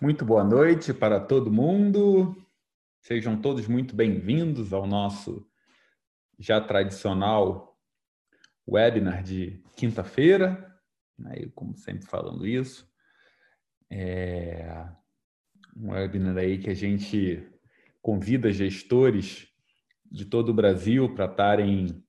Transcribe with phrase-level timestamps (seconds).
[0.00, 2.36] Muito boa noite para todo mundo.
[3.00, 5.44] Sejam todos muito bem-vindos ao nosso
[6.38, 7.76] já tradicional
[8.64, 10.72] webinar de quinta-feira.
[11.18, 11.38] Né?
[11.38, 12.88] Eu, como sempre, falando isso.
[13.90, 14.86] É
[15.76, 17.44] um webinar aí que a gente
[18.00, 19.48] convida gestores
[20.08, 22.04] de todo o Brasil para estarem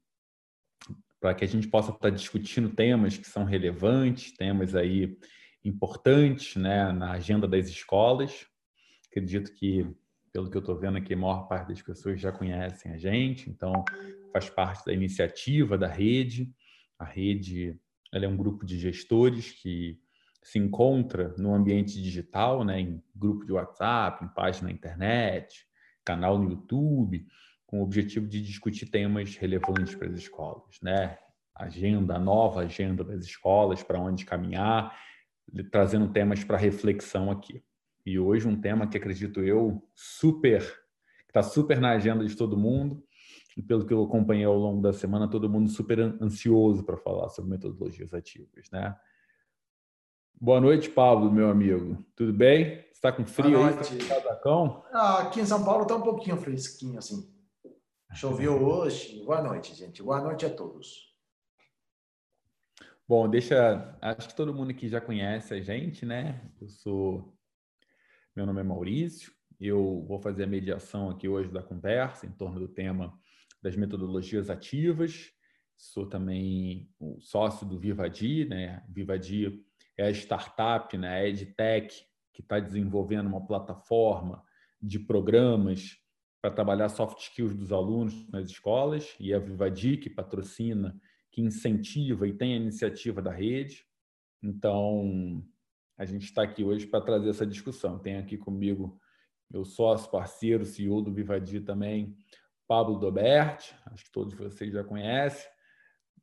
[1.19, 5.17] para que a gente possa estar discutindo temas que são relevantes, temas aí
[5.63, 8.45] importantes né, na agenda das escolas.
[9.09, 9.85] Acredito que,
[10.31, 13.49] pelo que eu estou vendo aqui, a maior parte das pessoas já conhecem a gente,
[13.49, 13.83] então
[14.31, 16.51] faz parte da iniciativa da rede.
[16.97, 17.79] A rede
[18.13, 19.99] é um grupo de gestores que
[20.41, 25.67] se encontra no ambiente digital, né, em grupo de WhatsApp, em página na internet,
[26.03, 27.25] canal no YouTube,
[27.65, 31.17] com o objetivo de discutir temas relevantes para as escolas, né?
[31.53, 34.97] Agenda, a nova agenda das escolas, para onde caminhar,
[35.71, 37.63] trazendo temas para reflexão aqui.
[38.05, 42.57] E hoje um tema que acredito eu super, que está super na agenda de todo
[42.57, 43.03] mundo,
[43.57, 47.29] e pelo que eu acompanhei ao longo da semana, todo mundo super ansioso para falar
[47.29, 48.95] sobre metodologias ativas, né?
[50.41, 52.03] Boa noite, Pablo, meu amigo.
[52.15, 52.85] Tudo bem?
[52.93, 53.93] Está com frio Boa noite.
[53.93, 53.99] aí?
[54.93, 57.29] Ah, aqui em São Paulo está um pouquinho fresquinho, assim.
[58.13, 59.21] Choveu hoje.
[59.25, 60.01] Boa noite, gente.
[60.01, 61.08] Boa noite a todos.
[63.09, 63.97] Bom, deixa.
[63.99, 66.47] Acho que todo mundo aqui já conhece a gente, né?
[66.61, 67.35] Eu sou.
[68.35, 69.33] Meu nome é Maurício.
[69.59, 73.19] Eu vou fazer a mediação aqui hoje da conversa em torno do tema
[73.63, 75.31] das metodologias ativas.
[75.75, 78.85] Sou também o sócio do Vivadi, né?
[78.87, 79.65] Vivadi
[79.97, 81.15] é a startup, né?
[81.15, 84.43] A EdTech, que está desenvolvendo uma plataforma
[84.79, 85.97] de programas
[86.39, 90.95] para trabalhar soft skills dos alunos nas escolas, e a Vivadi, que patrocina
[91.31, 93.85] que incentiva e tem a iniciativa da rede.
[94.41, 95.43] Então,
[95.97, 97.99] a gente está aqui hoje para trazer essa discussão.
[97.99, 98.99] Tem aqui comigo
[99.49, 102.15] meu sócio, parceiro, CEO do Vivadi também,
[102.67, 105.49] Pablo Doberti, acho que todos vocês já conhecem,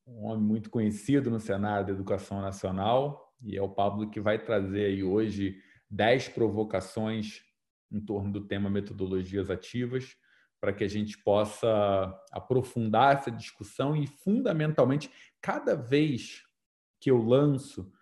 [0.06, 4.38] um homem muito conhecido no cenário da educação nacional, e é o Pablo que vai
[4.38, 7.42] trazer aí hoje 10 provocações
[7.90, 10.16] em torno do tema metodologias ativas,
[10.60, 11.68] para que a gente possa
[12.32, 16.42] aprofundar essa discussão e, fundamentalmente, cada vez
[17.00, 17.92] que eu lanço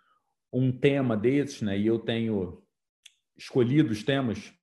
[0.51, 2.63] um tema desses, né, e eu tenho
[3.37, 4.53] escolhido os temas,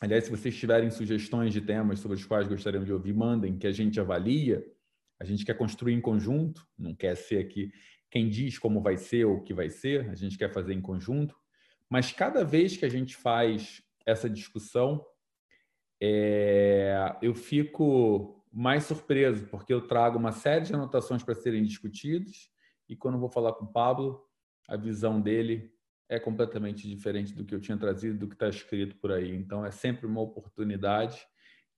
[0.00, 3.66] aliás, se vocês tiverem sugestões de temas sobre os quais gostariam de ouvir, mandem, que
[3.66, 4.64] a gente avalia,
[5.20, 7.70] a gente quer construir em conjunto, não quer ser aqui
[8.10, 10.80] quem diz como vai ser ou o que vai ser, a gente quer fazer em
[10.80, 11.36] conjunto,
[11.90, 15.04] mas cada vez que a gente faz essa discussão,
[16.00, 22.50] é, eu fico mais surpreso, porque eu trago uma série de anotações para serem discutidas,
[22.88, 24.24] e quando vou falar com o Pablo,
[24.66, 25.72] a visão dele
[26.08, 29.34] é completamente diferente do que eu tinha trazido, do que está escrito por aí.
[29.34, 31.20] Então, é sempre uma oportunidade,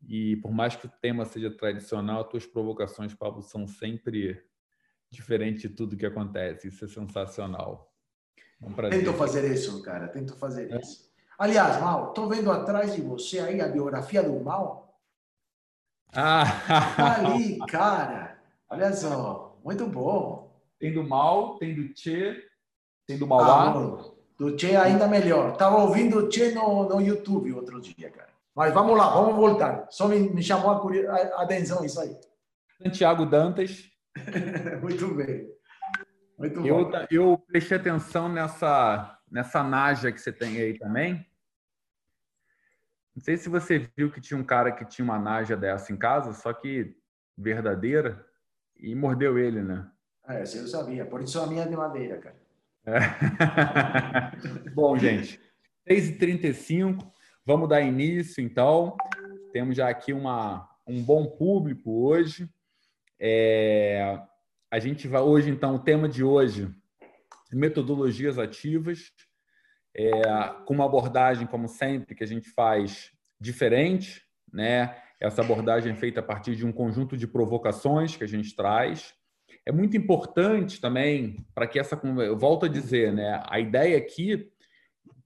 [0.06, 4.42] e por mais que o tema seja tradicional, tuas provocações, Pablo, são sempre
[5.10, 6.68] diferentes de tudo que acontece.
[6.68, 7.92] Isso é sensacional.
[8.62, 10.08] É um Tento fazer isso, cara.
[10.08, 10.78] Tento fazer é.
[10.78, 11.09] isso.
[11.40, 14.94] Aliás, Mal, estou vendo atrás de você aí a biografia do Mal.
[16.12, 16.44] Ah!
[16.94, 18.36] Tá ali, cara.
[18.68, 20.54] Olha só, muito bom.
[20.78, 22.44] Tem do Mal, tem do Che,
[23.06, 23.70] tem do Mauá.
[23.70, 25.52] Ah, do Che ainda melhor.
[25.52, 28.28] Estava ouvindo o Che no, no YouTube outro dia, cara.
[28.54, 29.86] Mas vamos lá, vamos voltar.
[29.88, 32.14] Só me, me chamou a, a atenção isso aí.
[32.82, 33.84] Santiago Dantas.
[34.82, 35.48] muito bem.
[36.38, 37.06] Muito eu, bom.
[37.10, 41.29] Eu prestei atenção nessa, nessa naja que você tem aí também.
[43.20, 45.96] Não sei se você viu que tinha um cara que tinha uma naja dessa em
[45.98, 46.96] casa, só que
[47.36, 48.26] verdadeira,
[48.78, 49.86] e mordeu ele, né?
[50.26, 51.04] É, eu sabia.
[51.04, 52.40] Por isso a minha é de madeira, cara.
[52.86, 54.70] É.
[54.72, 55.38] Bom, gente,
[55.86, 57.12] 6h35,
[57.44, 58.96] vamos dar início, então.
[59.52, 62.48] Temos já aqui uma, um bom público hoje.
[63.20, 64.18] É,
[64.70, 66.74] a gente vai hoje, então, o tema de hoje,
[67.52, 69.12] metodologias ativas
[69.94, 70.12] é,
[70.64, 73.10] com uma abordagem, como sempre, que a gente faz
[73.40, 74.22] diferente,
[74.52, 74.96] né?
[75.20, 79.14] Essa abordagem é feita a partir de um conjunto de provocações que a gente traz.
[79.66, 82.00] É muito importante também para que essa.
[82.24, 83.42] Eu volto a dizer, né?
[83.46, 84.50] A ideia aqui.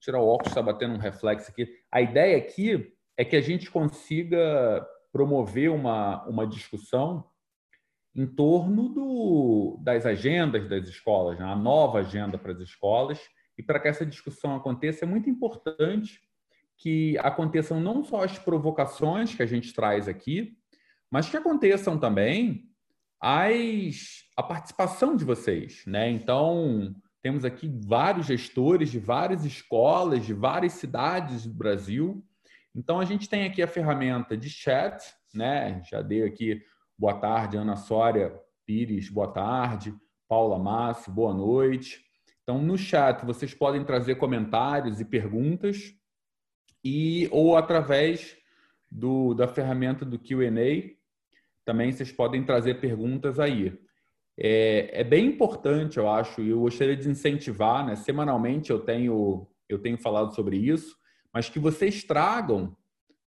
[0.00, 1.66] Tirar o óculos, está batendo um reflexo aqui.
[1.90, 7.25] A ideia aqui é que a gente consiga promover uma, uma discussão
[8.14, 11.44] em torno do, das agendas das escolas, né?
[11.44, 13.20] a nova agenda para as escolas,
[13.56, 16.20] e para que essa discussão aconteça, é muito importante
[16.76, 20.56] que aconteçam não só as provocações que a gente traz aqui,
[21.10, 22.68] mas que aconteçam também
[23.20, 25.84] as, a participação de vocês.
[25.86, 26.10] Né?
[26.10, 32.22] Então, Temos aqui vários gestores de várias escolas, de várias cidades do Brasil.
[32.74, 35.02] Então, a gente tem aqui a ferramenta de chat,
[35.32, 35.80] né?
[35.90, 36.62] Já dei aqui
[36.98, 39.94] boa tarde, Ana Sória Pires, boa tarde.
[40.28, 42.03] Paula Massi, boa noite.
[42.44, 45.94] Então, no chat, vocês podem trazer comentários e perguntas,
[46.85, 48.37] e ou através
[48.91, 50.94] do, da ferramenta do QA,
[51.64, 53.76] também vocês podem trazer perguntas aí.
[54.37, 57.96] É, é, bem importante, eu acho, e eu gostaria de incentivar, né?
[57.96, 60.94] Semanalmente eu tenho, eu tenho falado sobre isso,
[61.32, 62.76] mas que vocês tragam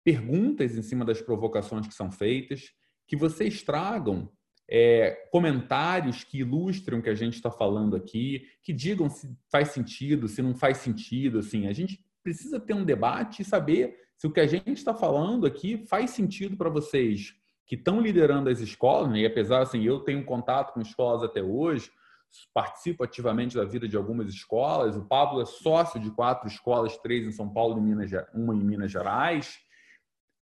[0.03, 2.71] perguntas em cima das provocações que são feitas,
[3.07, 4.31] que vocês tragam
[4.69, 9.69] é, comentários que ilustram o que a gente está falando aqui, que digam se faz
[9.69, 11.39] sentido, se não faz sentido.
[11.39, 14.93] Assim, a gente precisa ter um debate e saber se o que a gente está
[14.93, 17.35] falando aqui faz sentido para vocês
[17.67, 19.11] que estão liderando as escolas.
[19.11, 19.19] Né?
[19.19, 21.91] E apesar assim, eu tenho contato com escolas até hoje,
[22.53, 24.95] participo ativamente da vida de algumas escolas.
[24.95, 28.91] O Pablo é sócio de quatro escolas, três em São Paulo e uma em Minas
[28.91, 29.64] Gerais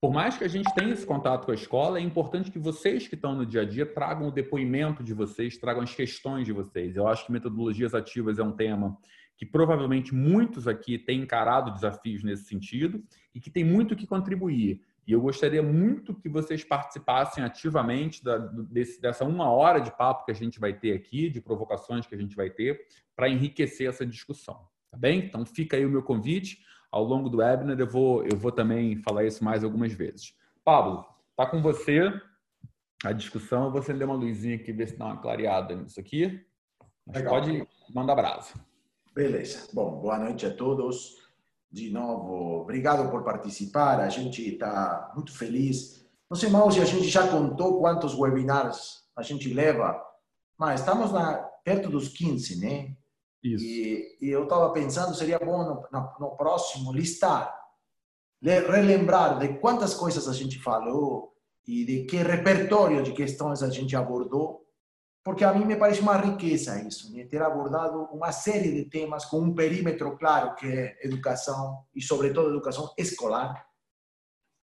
[0.02, 3.08] por mais que a gente tenha esse contato com a escola, é importante que vocês
[3.08, 6.52] que estão no dia a dia tragam o depoimento de vocês, tragam as questões de
[6.52, 6.96] vocês.
[6.96, 8.98] Eu acho que metodologias ativas é um tema
[9.38, 13.04] que provavelmente muitos aqui têm encarado desafios nesse sentido
[13.34, 14.82] e que tem muito que contribuir.
[15.06, 20.26] E eu gostaria muito que vocês participassem ativamente da, desse, dessa uma hora de papo
[20.26, 23.88] que a gente vai ter aqui, de provocações que a gente vai ter, para enriquecer
[23.88, 24.68] essa discussão.
[24.90, 25.26] Tá bem?
[25.26, 26.60] Então fica aí o meu convite
[26.92, 30.36] ao longo do webinar eu vou, eu vou também falar isso mais algumas vezes.
[30.64, 31.06] Pablo,
[31.36, 32.12] tá com você
[33.04, 33.66] a discussão.
[33.66, 36.46] Eu vou acender uma luzinha aqui, ver se dá uma clareada nisso aqui.
[37.28, 38.54] Pode mandar brasa.
[39.14, 39.68] Beleza.
[39.74, 41.18] Bom, boa noite a todos.
[41.72, 44.00] De novo, obrigado por participar.
[44.00, 46.06] A gente está muito feliz.
[46.30, 50.02] Não sei mal se a gente já contou quantos webinars a gente leva,
[50.58, 51.34] mas estamos na,
[51.64, 52.96] perto dos 15, né?
[53.44, 53.64] Isso.
[53.64, 57.54] E, e eu estava pensando, seria bom no, no, no, próximo listar,
[58.42, 61.34] relembrar de quantas coisas a gente falou
[61.68, 64.62] e de que repertório de questões a gente abordou,
[65.24, 67.26] porque a mim me parece uma riqueza isso, né?
[67.26, 72.50] ter abordado uma série de temas com um perímetro claro, que é educação e, sobretudo,
[72.50, 73.68] educação escolar,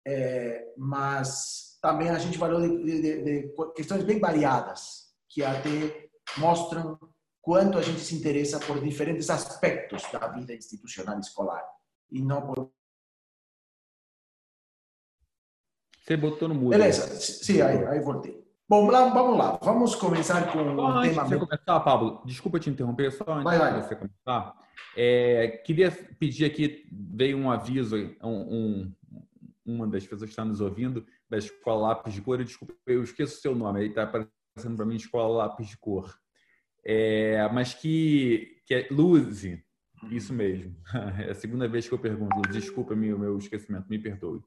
[0.07, 6.99] é, mas também a gente falou de, de, de questões bem variadas, que até mostram
[7.45, 11.63] quanto a gente se interessa por diferentes aspectos da vida institucional escolar
[12.11, 12.73] e não por
[16.01, 16.71] Você botou no mudo.
[16.71, 18.45] Beleza, sim, aí, aí voltei.
[18.69, 21.29] Bom, lá, vamos lá, vamos começar com um antes tema...
[21.29, 23.81] De começar, Pablo, desculpa te interromper, só antes vai, vai.
[23.81, 24.55] de você começar.
[24.97, 28.95] É, queria pedir aqui, veio um aviso, um, um,
[29.65, 33.39] uma das pessoas que está nos ouvindo, da Escola Lápis de Cor, desculpa, eu esqueço
[33.39, 36.15] o seu nome, aí está aparecendo para mim Escola Lápis de Cor
[36.85, 39.63] é, mas que, que é Luzi,
[40.11, 40.75] isso mesmo.
[41.27, 44.41] É a segunda vez que eu pergunto, desculpa o meu esquecimento, me perdoe.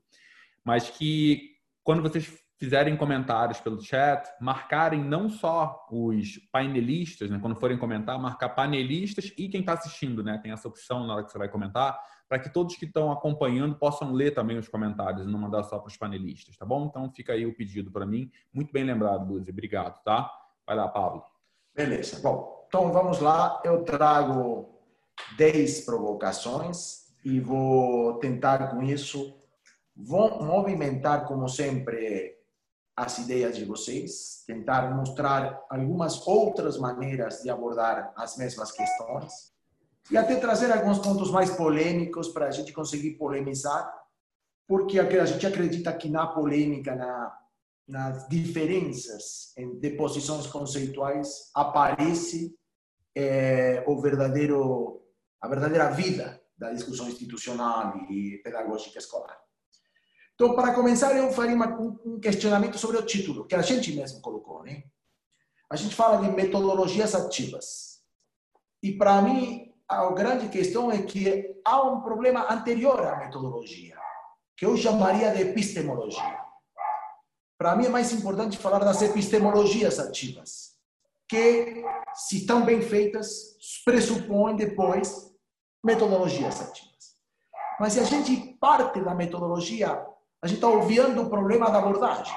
[0.63, 7.37] Mas que quando vocês fizerem comentários pelo chat, marcarem não só os painelistas, né?
[7.39, 10.39] quando forem comentar, marcar panelistas e quem está assistindo, né?
[10.39, 13.75] Tem essa opção na hora que você vai comentar, para que todos que estão acompanhando
[13.75, 16.87] possam ler também os comentários e não mandar só para os panelistas, tá bom?
[16.87, 18.29] Então fica aí o pedido para mim.
[18.51, 19.51] Muito bem lembrado, Luzi.
[19.51, 20.29] Obrigado, tá?
[20.65, 21.36] Vai lá, Pablo.
[21.77, 22.19] Beleza.
[22.19, 23.61] Bom, então vamos lá.
[23.63, 24.67] Eu trago
[25.37, 29.37] 10 provocações e vou tentar com isso
[29.97, 32.37] vou movimentar, como sempre,
[32.95, 39.53] as ideias de vocês, tentar mostrar algumas outras maneiras de abordar as mesmas questões
[40.09, 43.91] e até trazer alguns pontos mais polêmicos para a gente conseguir polemizar,
[44.67, 47.37] porque a gente acredita que na polêmica, na
[47.87, 52.53] nas diferenças de posições conceituais aparece
[53.15, 55.01] é, o verdadeiro
[55.41, 59.37] a verdadeira vida da discussão institucional e pedagógica escolar.
[60.33, 64.63] Então, para começar, eu faria um questionamento sobre o título, que a gente mesmo colocou.
[64.63, 64.83] Né?
[65.69, 68.03] A gente fala de metodologias ativas.
[68.81, 73.97] E, para mim, a grande questão é que há um problema anterior à metodologia,
[74.55, 76.46] que eu chamaria de epistemologia.
[77.57, 80.75] Para mim é mais importante falar das epistemologias ativas,
[81.27, 81.83] que,
[82.13, 85.33] se estão bem feitas, pressupõem depois
[85.83, 87.15] metodologias ativas.
[87.79, 90.05] Mas se a gente parte da metodologia,
[90.41, 92.35] a gente está obviando o problema da abordagem.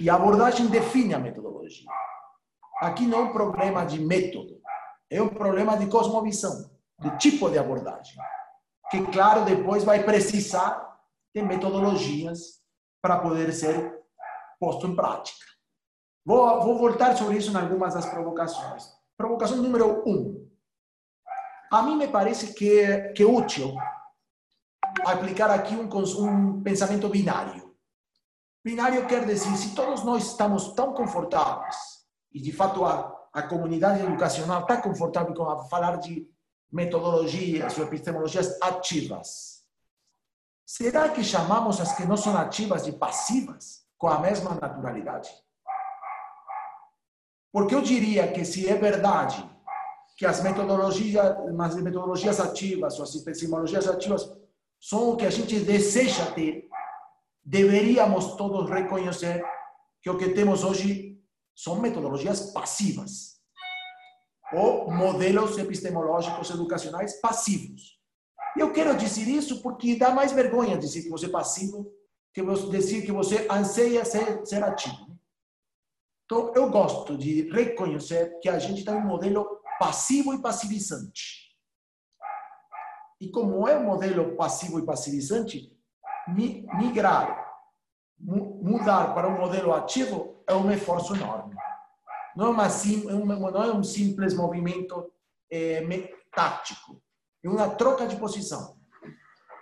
[0.00, 1.88] E a abordagem define a metodologia.
[2.80, 4.60] Aqui não é um problema de método,
[5.08, 8.16] é um problema de cosmovisão, de tipo de abordagem.
[8.90, 10.98] Que, claro, depois vai precisar
[11.34, 12.61] de metodologias
[13.02, 14.00] para poder ser
[14.58, 15.44] posto em prática.
[16.24, 18.84] Vou, vou voltar sobre isso em algumas das provocações.
[19.16, 20.48] Provocação número um.
[21.70, 23.74] a mim me parece que, que é útil
[25.04, 25.88] aplicar aqui um,
[26.20, 27.74] um pensamento binário.
[28.64, 31.76] Binário quer dizer, se todos nós estamos tão confortáveis,
[32.32, 36.28] e de fato a, a comunidade educacional está confortável com a falar de
[36.70, 39.51] metodologias ou epistemologias ativas,
[40.66, 45.30] será que chamamos as que não são ativas de passivas com a mesma naturalidade?
[47.52, 49.48] Porque eu diria que se é verdade
[50.16, 54.30] que as metodologias, as metodologias ativas ou as epistemologias ativas
[54.80, 56.68] são o que a gente deseja ter,
[57.44, 59.44] deveríamos todos reconhecer
[60.00, 61.20] que o que temos hoje
[61.54, 63.40] são metodologias passivas
[64.52, 68.01] ou modelos epistemológicos educacionais passivos.
[68.56, 71.90] Eu quero dizer isso porque dá mais vergonha dizer que você é passivo
[72.34, 75.18] que dizer que você anseia ser, ser ativo.
[76.24, 81.52] Então, eu gosto de reconhecer que a gente tem um modelo passivo e passivizante.
[83.20, 85.70] E como é um modelo passivo e passivizante,
[86.28, 87.52] migrar,
[88.18, 91.54] mudar para um modelo ativo é um esforço enorme.
[92.34, 95.12] Não é, uma, não é um simples movimento
[95.50, 95.82] é,
[96.34, 97.02] tático,
[97.44, 98.78] é uma troca de posição.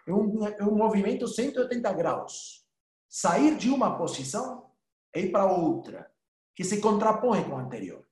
[0.06, 2.66] É um, é um movimento 180 graus.
[3.08, 4.70] Sair de uma posição
[5.14, 6.10] e ir para outra,
[6.54, 8.06] que se contrapõe com a anterior.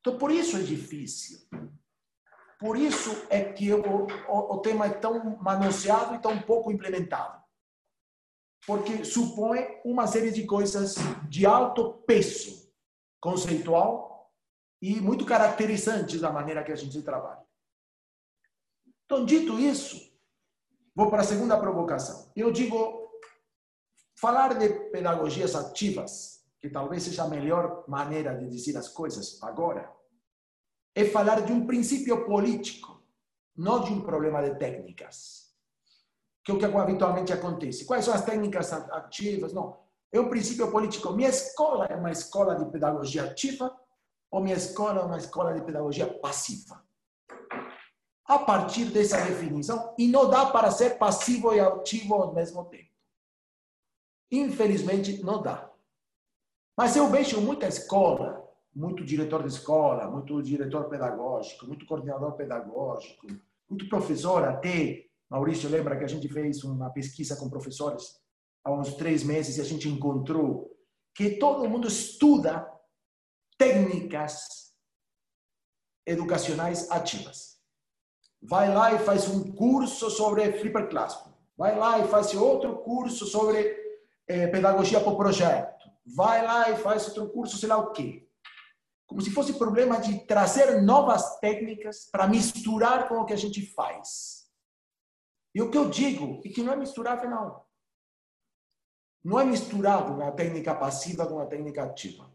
[0.00, 1.46] Então, por isso é difícil.
[2.58, 7.40] Por isso é que o, o, o tema é tão manuseado e tão pouco implementado.
[8.66, 10.96] Porque supõe uma série de coisas
[11.28, 12.70] de alto peso
[13.18, 14.30] conceitual
[14.82, 17.39] e muito caracterizantes da maneira que a gente trabalha.
[19.10, 20.08] Então, dito isso,
[20.94, 22.30] vou para a segunda provocação.
[22.36, 23.10] Eu digo,
[24.14, 29.92] falar de pedagogias ativas, que talvez seja a melhor maneira de dizer as coisas agora,
[30.94, 33.02] é falar de um princípio político,
[33.56, 35.56] não de um problema de técnicas,
[36.44, 37.84] que é o que habitualmente acontece.
[37.84, 39.52] Quais são as técnicas ativas?
[39.52, 39.76] Não.
[40.12, 41.12] É um princípio político.
[41.12, 43.76] Minha escola é uma escola de pedagogia ativa
[44.30, 46.88] ou minha escola é uma escola de pedagogia passiva?
[48.30, 52.90] A partir dessa definição, e não dá para ser passivo e ativo ao mesmo tempo.
[54.30, 55.70] Infelizmente, não dá.
[56.76, 58.40] Mas eu vejo muita escola
[58.74, 63.26] muito diretor de escola, muito diretor pedagógico, muito coordenador pedagógico,
[63.68, 65.06] muito professor até.
[65.28, 68.20] Maurício lembra que a gente fez uma pesquisa com professores
[68.64, 70.76] há uns três meses e a gente encontrou
[71.14, 72.70] que todo mundo estuda
[73.58, 74.72] técnicas
[76.06, 77.59] educacionais ativas.
[78.42, 81.32] Vai lá e faz um curso sobre Flipper Classroom.
[81.56, 83.76] Vai lá e faz outro curso sobre
[84.26, 85.90] eh, pedagogia por projeto.
[86.16, 88.26] Vai lá e faz outro curso, sei lá o quê
[89.10, 93.66] como se fosse problema de trazer novas técnicas para misturar com o que a gente
[93.74, 94.48] faz.
[95.52, 97.60] E o que eu digo é que não é misturável, não.
[99.24, 102.32] Não é misturável a técnica passiva com a técnica ativa.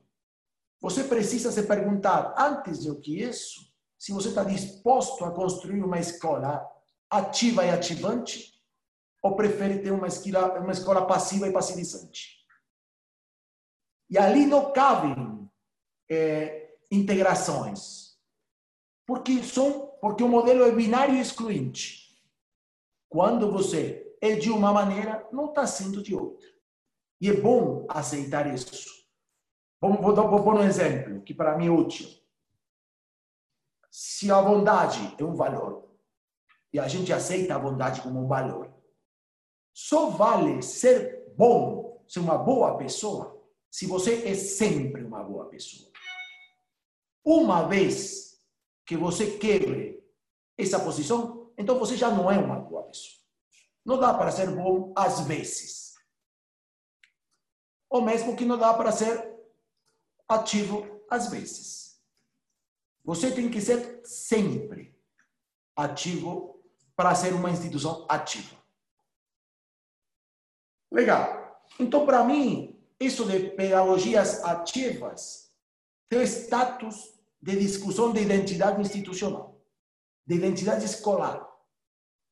[0.81, 3.64] Você precisa se perguntar, antes do que isso,
[3.97, 6.65] se você está disposto a construir uma escola
[7.09, 8.55] ativa e ativante,
[9.21, 12.45] ou prefere ter uma escola, uma escola passiva e passivizante.
[14.09, 15.49] E ali não cabem
[16.09, 18.15] é, integrações.
[19.05, 22.05] Porque são, porque o modelo é binário e excluinte.
[23.09, 26.47] Quando você é de uma maneira, não está sendo de outra.
[27.21, 29.07] E é bom aceitar isso.
[29.79, 32.07] Vou, vou, vou pôr um exemplo que para mim é útil.
[33.97, 35.89] Se a bondade é um valor,
[36.73, 38.69] e a gente aceita a bondade como um valor,
[39.73, 45.89] só vale ser bom, ser uma boa pessoa, se você é sempre uma boa pessoa.
[47.23, 48.37] Uma vez
[48.85, 50.05] que você quebre
[50.57, 53.23] essa posição, então você já não é uma boa pessoa.
[53.85, 55.95] Não dá para ser bom às vezes.
[57.89, 59.39] Ou mesmo que não dá para ser
[60.27, 61.85] ativo às vezes.
[63.05, 65.00] Você tem que ser sempre
[65.75, 66.59] ativo
[66.95, 68.55] para ser uma instituição ativa.
[70.91, 71.62] Legal.
[71.79, 75.51] Então, para mim, isso de pedagogias ativas
[76.09, 79.62] tem status de discussão de identidade institucional,
[80.25, 81.47] de identidade escolar.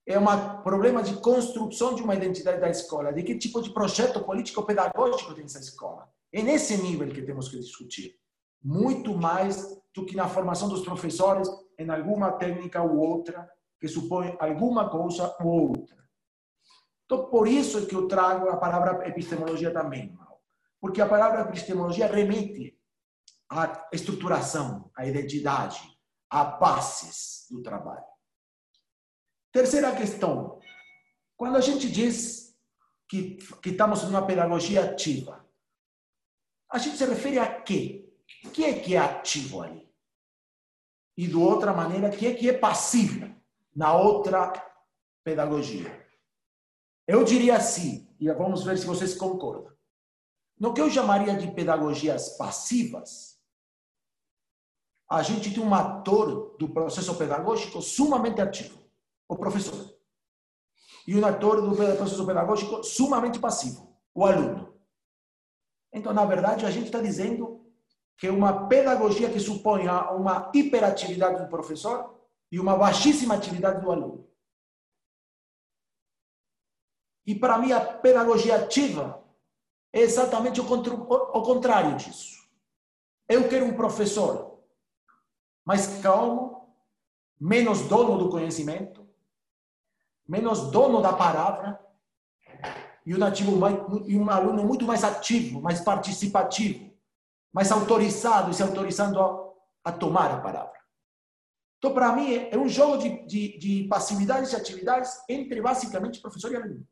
[0.08, 4.24] É um problema de construção de uma identidade da escola, de que tipo de projeto
[4.24, 6.12] político-pedagógico tem essa escola.
[6.32, 8.20] É nesse nível que temos que discutir.
[8.63, 14.36] Muito mais do que na formação dos professores em alguma técnica ou outra, que supõe
[14.39, 16.03] alguma coisa ou outra.
[17.05, 20.17] Então, por isso é que eu trago a palavra epistemologia também,
[20.79, 22.79] porque a palavra epistemologia remete
[23.50, 25.82] a estruturação, a identidade,
[26.29, 28.05] a bases do trabalho.
[29.51, 30.60] Terceira questão.
[31.38, 32.58] Quando a gente diz
[33.08, 35.48] que, que estamos numa pedagogia ativa,
[36.72, 38.03] a gente se refere a quê?
[38.46, 39.92] O que é que é ativo ali?
[41.16, 43.34] E, de outra maneira, o que é que é passivo
[43.76, 44.52] na outra
[45.24, 46.04] pedagogia?
[47.08, 49.72] Eu diria assim, e vamos ver se vocês concordam.
[50.60, 53.40] No que eu chamaria de pedagogias passivas,
[55.10, 58.90] a gente tem um ator do processo pedagógico sumamente ativo,
[59.28, 59.94] o professor.
[61.06, 64.74] E um ator do processo pedagógico sumamente passivo, o aluno.
[65.92, 67.62] Então, na verdade, a gente está dizendo
[68.17, 72.15] que é uma pedagogia que supõe uma hiperatividade do professor
[72.51, 74.27] e uma baixíssima atividade do aluno.
[77.25, 79.24] E para mim, a pedagogia ativa
[79.91, 82.43] é exatamente o, contrário disso.
[83.27, 84.60] Eu quero um professor
[85.65, 86.67] mais calmo,
[87.39, 89.08] menos dono do conhecimento,
[90.27, 91.79] menos dono da palavra,
[93.05, 96.93] e um, ativo mais, e um aluno muito mais ativo, mais participativo,
[97.54, 99.54] mais autorizado e se autorizando a,
[99.86, 100.74] a tomar a palavra.
[101.78, 106.52] Então, para mim, é um jogo de, de, de passividades e atividades entre basicamente professor
[106.52, 106.88] e aluno.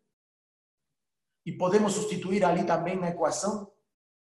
[1.45, 3.71] E podemos substituir ali também na equação,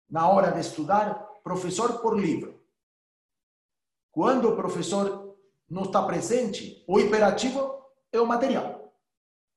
[0.09, 2.63] na hora de estudar, professor por livro.
[4.11, 5.37] Quando o professor
[5.69, 8.93] não está presente, o hiperativo é o material,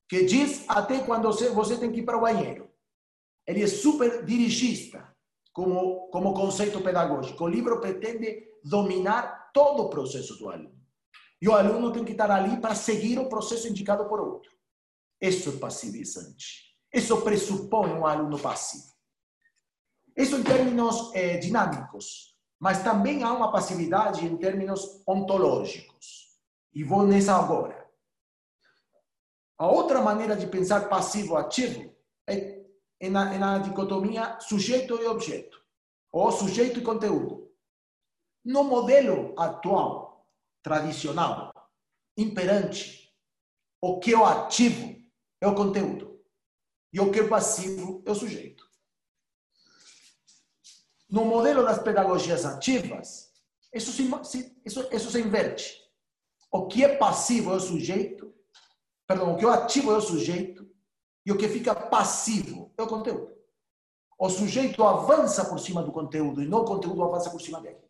[0.08, 2.70] que diz até quando você, você tem que ir para o banheiro.
[3.46, 5.13] Ele é super dirigista,
[5.54, 7.44] como, como conceito pedagógico.
[7.44, 10.74] O livro pretende dominar todo o processo do aluno.
[11.40, 14.50] E o aluno tem que estar ali para seguir o processo indicado por outro.
[15.20, 16.74] Isso é passivizante.
[16.92, 18.92] Isso pressupõe um aluno passivo.
[20.16, 26.34] Isso em termos eh, dinâmicos, mas também há uma passividade em termos ontológicos.
[26.72, 27.88] E vou nessa agora.
[29.56, 31.93] A outra maneira de pensar passivo-ativo
[33.04, 35.62] é, na, é na dicotomia sujeito e objeto,
[36.10, 37.52] ou sujeito e conteúdo.
[38.44, 40.26] No modelo atual,
[40.62, 41.52] tradicional,
[42.16, 43.14] imperante,
[43.80, 44.96] o que é o ativo
[45.40, 46.18] é o conteúdo.
[46.92, 48.64] E o que é passivo é o sujeito.
[51.10, 53.32] No modelo das pedagogias ativas,
[53.72, 55.78] isso se, isso, isso se inverte.
[56.50, 58.34] O que é passivo é o sujeito,
[59.06, 60.73] perdão, o que é ativo é o sujeito,
[61.24, 63.34] e o que fica passivo é o conteúdo.
[64.18, 67.82] O sujeito avança por cima do conteúdo e não o conteúdo avança por cima dele.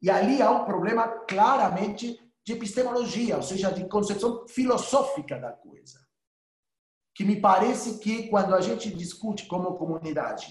[0.00, 6.02] E ali há um problema claramente de epistemologia, ou seja, de concepção filosófica da coisa
[7.14, 10.46] que me parece que quando a gente discute como comunidade,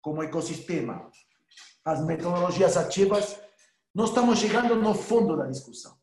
[0.00, 1.10] como ecossistema,
[1.84, 3.40] as metodologias ativas,
[3.94, 5.96] nós estamos chegando no fundo da discussão.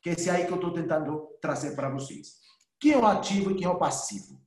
[0.00, 2.43] Que é esse aí que eu estou tentando trazer para vocês.
[2.78, 4.40] Quem é o ativo e quem é o passivo?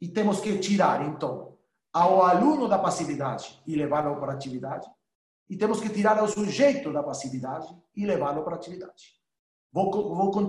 [0.00, 1.56] E temos que tirar, então,
[1.92, 4.86] ao aluno da passividade e levá-lo para a atividade.
[5.48, 9.16] E temos que tirar ao sujeito da passividade e levá-lo para a atividade.
[9.72, 10.48] Vou, vou,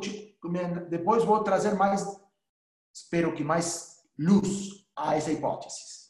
[0.89, 2.06] depois vou trazer mais
[2.98, 6.08] espero que mais luz a essa hipótese.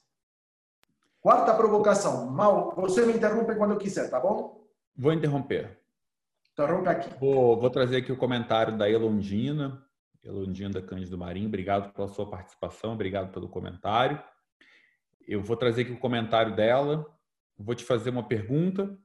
[1.20, 2.30] Quarta provocação.
[2.32, 4.66] Mal, você me interrompe quando quiser, tá bom?
[4.96, 5.80] Vou interromper.
[6.54, 7.20] Interrompe aqui.
[7.20, 9.86] Vou, vou trazer aqui o comentário da Elondina,
[10.28, 11.48] Elondina Cândido Marim.
[11.48, 14.22] Obrigado pela sua participação, obrigado pelo comentário.
[15.28, 17.06] Eu vou trazer aqui o comentário dela,
[17.58, 18.98] vou te fazer uma pergunta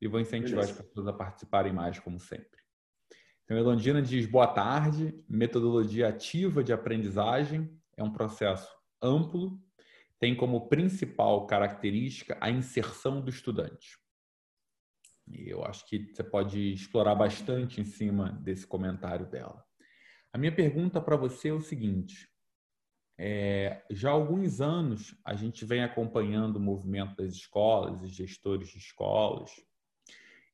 [0.00, 0.80] e vou incentivar Beleza.
[0.80, 2.60] as pessoas a participarem mais, como sempre.
[3.44, 5.14] Então, Elondina diz: boa tarde.
[5.28, 9.60] Metodologia ativa de aprendizagem é um processo amplo,
[10.18, 13.98] tem como principal característica a inserção do estudante.
[15.28, 19.65] E eu acho que você pode explorar bastante em cima desse comentário dela.
[20.36, 22.28] A minha pergunta para você é o seguinte:
[23.16, 28.68] é, já há alguns anos a gente vem acompanhando o movimento das escolas e gestores
[28.68, 29.50] de escolas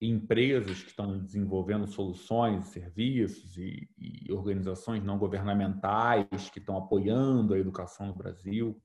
[0.00, 7.58] empresas que estão desenvolvendo soluções, serviços e, e, organizações não governamentais que estão apoiando a
[7.58, 8.80] educação no Brasil.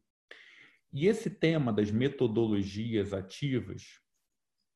[0.92, 4.00] E esse tema das metodologias ativas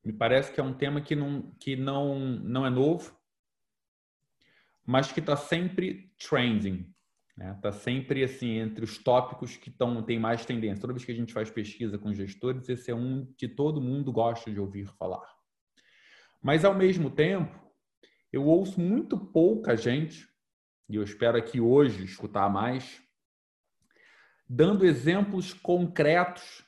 [0.06, 3.20] me parece que é um tema que não, que não, não é novo,
[4.92, 6.94] mas que está sempre trending,
[7.30, 7.60] está né?
[7.62, 10.82] Tá sempre assim entre os tópicos que estão tem mais tendência.
[10.82, 14.12] Toda vez que a gente faz pesquisa com gestores, esse é um que todo mundo
[14.12, 15.26] gosta de ouvir falar.
[16.44, 17.58] Mas, ao mesmo tempo,
[18.34, 20.28] eu ouço muito pouca gente,
[20.90, 23.02] e eu espero aqui hoje escutar mais,
[24.46, 26.66] dando exemplos concretos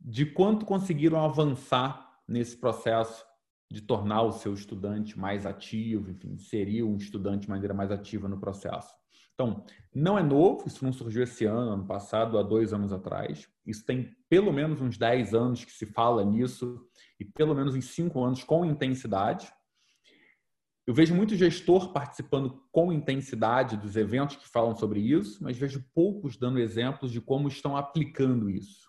[0.00, 3.27] de quanto conseguiram avançar nesse processo
[3.70, 8.28] de tornar o seu estudante mais ativo, enfim, inserir um estudante de maneira mais ativa
[8.28, 8.94] no processo.
[9.34, 13.48] Então, não é novo, isso não surgiu esse ano, ano passado, há dois anos atrás.
[13.64, 16.84] Isso tem pelo menos uns 10 anos que se fala nisso,
[17.20, 19.52] e pelo menos uns 5 anos com intensidade.
[20.86, 25.84] Eu vejo muito gestor participando com intensidade dos eventos que falam sobre isso, mas vejo
[25.94, 28.88] poucos dando exemplos de como estão aplicando isso.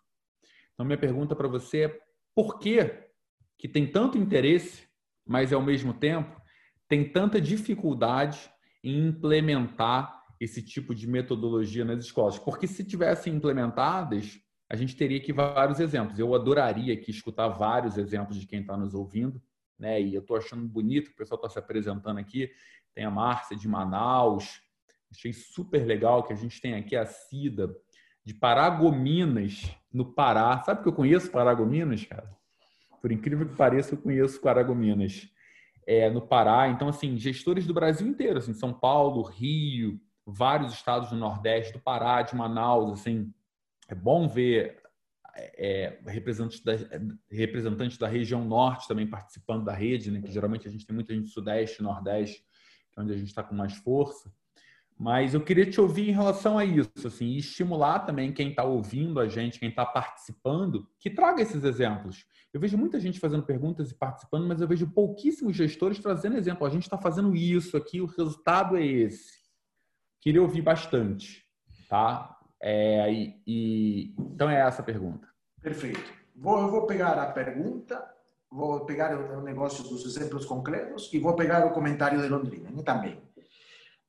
[0.74, 2.00] Então, minha pergunta para você é
[2.34, 3.09] por que,
[3.60, 4.88] que tem tanto interesse,
[5.28, 6.42] mas ao mesmo tempo
[6.88, 8.50] tem tanta dificuldade
[8.82, 12.40] em implementar esse tipo de metodologia nas escolas?
[12.40, 16.18] Porque se tivessem implementadas, a gente teria aqui vários exemplos.
[16.18, 19.42] Eu adoraria aqui escutar vários exemplos de quem está nos ouvindo,
[19.78, 20.02] né?
[20.02, 22.50] E eu estou achando bonito o pessoal está se apresentando aqui.
[22.96, 24.62] Tem a Márcia de Manaus.
[25.12, 27.76] Achei super legal que a gente tem aqui a Cida
[28.24, 30.62] de Paragominas, no Pará.
[30.64, 32.39] Sabe que eu conheço Paragominas, cara?
[33.02, 35.30] Por incrível que pareça, eu conheço Paragominas.
[35.88, 36.68] É, no Pará.
[36.70, 41.80] Então, assim, gestores do Brasil inteiro, assim, São Paulo, Rio, vários estados do Nordeste, do
[41.80, 43.34] Pará, de Manaus, assim,
[43.88, 44.80] é bom ver
[45.36, 46.74] é, representantes, da,
[47.30, 50.22] representantes da região norte também participando da rede, né?
[50.22, 52.44] que geralmente a gente tem muita gente do sudeste, nordeste,
[52.92, 54.32] que é onde a gente está com mais força.
[55.00, 58.66] Mas eu queria te ouvir em relação a isso, assim, e estimular também quem está
[58.66, 62.26] ouvindo a gente, quem está participando, que traga esses exemplos.
[62.54, 66.68] Eu vejo muita gente fazendo perguntas e participando, mas eu vejo pouquíssimos gestores trazendo exemplo.
[66.68, 69.40] A gente está fazendo isso aqui, o resultado é esse.
[70.20, 71.46] Queria ouvir bastante,
[71.88, 72.38] tá?
[72.62, 75.30] É, e, e, então é essa a pergunta.
[75.62, 76.14] Perfeito.
[76.36, 78.06] Vou, eu vou pegar a pergunta,
[78.52, 83.22] vou pegar o, negócio dos exemplos concretos e vou pegar o comentário de Londrina também.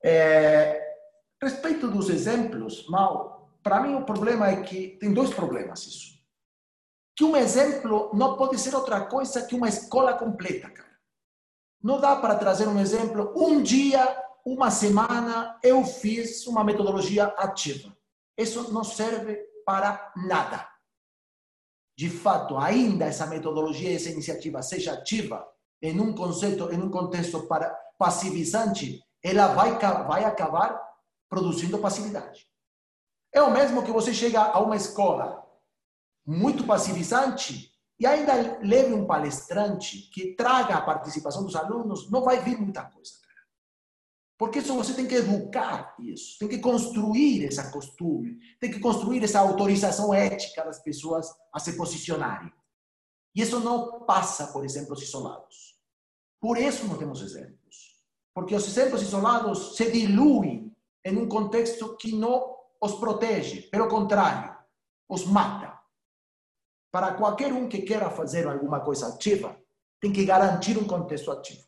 [0.03, 0.95] É,
[1.41, 6.21] respeito dos exemplos, Mal, para mim o problema é que tem dois problemas isso.
[7.15, 10.89] Que um exemplo não pode ser outra coisa que uma escola completa, cara.
[11.83, 13.33] Não dá para trazer um exemplo.
[13.35, 14.05] Um dia
[14.45, 17.95] uma semana eu fiz uma metodologia ativa.
[18.37, 19.35] Isso não serve
[19.65, 20.67] para nada.
[21.97, 25.47] De fato, ainda essa metodologia, essa iniciativa seja ativa,
[25.81, 30.81] em um conceito, em um contexto para passivizante, ela vai, vai acabar
[31.29, 32.47] produzindo passividade.
[33.33, 35.41] É o mesmo que você chega a uma escola
[36.25, 42.41] muito passivizante e ainda leve um palestrante que traga a participação dos alunos, não vai
[42.41, 43.21] vir muita coisa.
[44.41, 49.23] Porque isso você tem que educar isso, tem que construir essa costume, tem que construir
[49.23, 52.51] essa autorização ética das pessoas a se posicionarem.
[53.35, 55.79] E isso não passa por exemplos isolados.
[56.39, 57.60] Por isso não temos exemplos.
[58.33, 64.57] Porque os exemplos isolados se diluem em um contexto que não os protege, pelo contrário,
[65.09, 65.79] os mata.
[66.91, 69.59] Para qualquer um que queira fazer alguma coisa ativa,
[69.99, 71.65] tem que garantir um contexto ativo.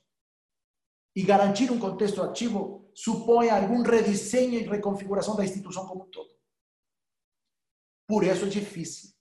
[1.16, 6.34] E garantir um contexto ativo supõe algum redesenho e reconfiguração da instituição como um todo.
[8.08, 9.12] Por isso é difícil.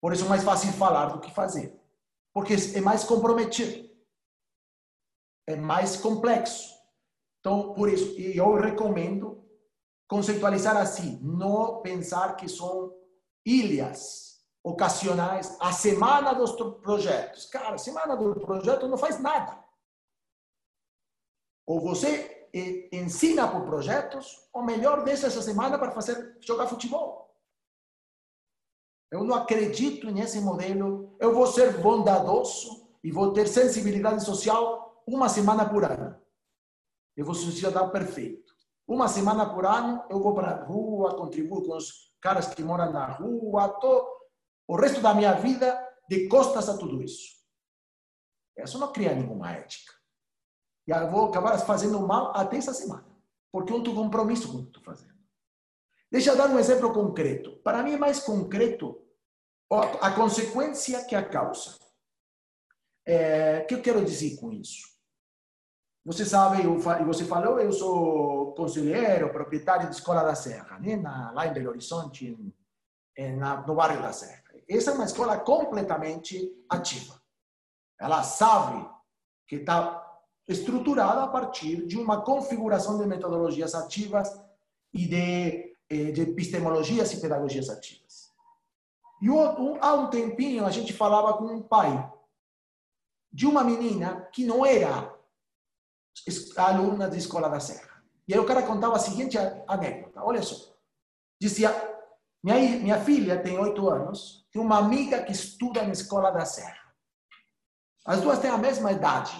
[0.00, 1.78] Por isso é mais fácil falar do que fazer.
[2.34, 3.88] Porque é mais comprometido.
[5.48, 6.75] É mais complexo.
[7.46, 9.40] Então, por isso, eu recomendo
[10.08, 12.92] conceitualizar assim, não pensar que são
[13.46, 15.56] ilhas ocasionais.
[15.60, 17.46] A semana dos projetos.
[17.46, 19.64] Cara, semana do projeto não faz nada.
[21.64, 22.48] Ou você
[22.92, 27.32] ensina por projetos, ou melhor, deixa essa semana para fazer jogar futebol.
[29.08, 31.14] Eu não acredito nesse modelo.
[31.20, 36.25] Eu vou ser bondadoso e vou ter sensibilidade social uma semana por ano.
[37.16, 38.54] Eu vou funcionar perfeito.
[38.86, 42.92] Uma semana por ano eu vou para a rua, contribuo com os caras que moram
[42.92, 44.16] na rua, tô
[44.68, 45.76] o resto da minha vida
[46.08, 47.36] de costas a tudo isso.
[48.56, 49.92] Isso não cria nenhuma ética.
[50.86, 53.06] E eu vou acabar fazendo mal até essa semana,
[53.50, 55.16] porque eu não tenho compromisso com o que estou fazendo.
[56.10, 57.56] Deixa eu dar um exemplo concreto.
[57.58, 59.02] Para mim é mais concreto
[60.00, 61.76] a consequência que a causa.
[63.04, 64.95] É, o que eu quero dizer com isso?
[66.06, 70.94] Você sabe, eu, você falou, eu sou conselheiro, proprietário de Escola da Serra, né?
[70.94, 72.54] Na, lá em Belo Horizonte, em,
[73.16, 74.44] em, na, no bairro da Serra.
[74.68, 77.20] Essa é uma escola completamente ativa.
[77.98, 78.88] Ela sabe
[79.48, 80.00] que está
[80.46, 84.30] estruturada a partir de uma configuração de metodologias ativas
[84.94, 88.32] e de, eh, de epistemologias e pedagogias ativas.
[89.20, 89.26] E
[89.80, 92.12] há um tempinho a gente falava com um pai
[93.32, 95.15] de uma menina que não era
[96.56, 98.02] aluna de escola da Serra.
[98.28, 100.74] E aí o cara contava a seguinte anécdota: olha só.
[101.40, 101.70] Dizia:
[102.42, 106.94] minha, minha filha tem oito anos, tem uma amiga que estuda na escola da Serra.
[108.04, 109.36] As duas têm a mesma idade.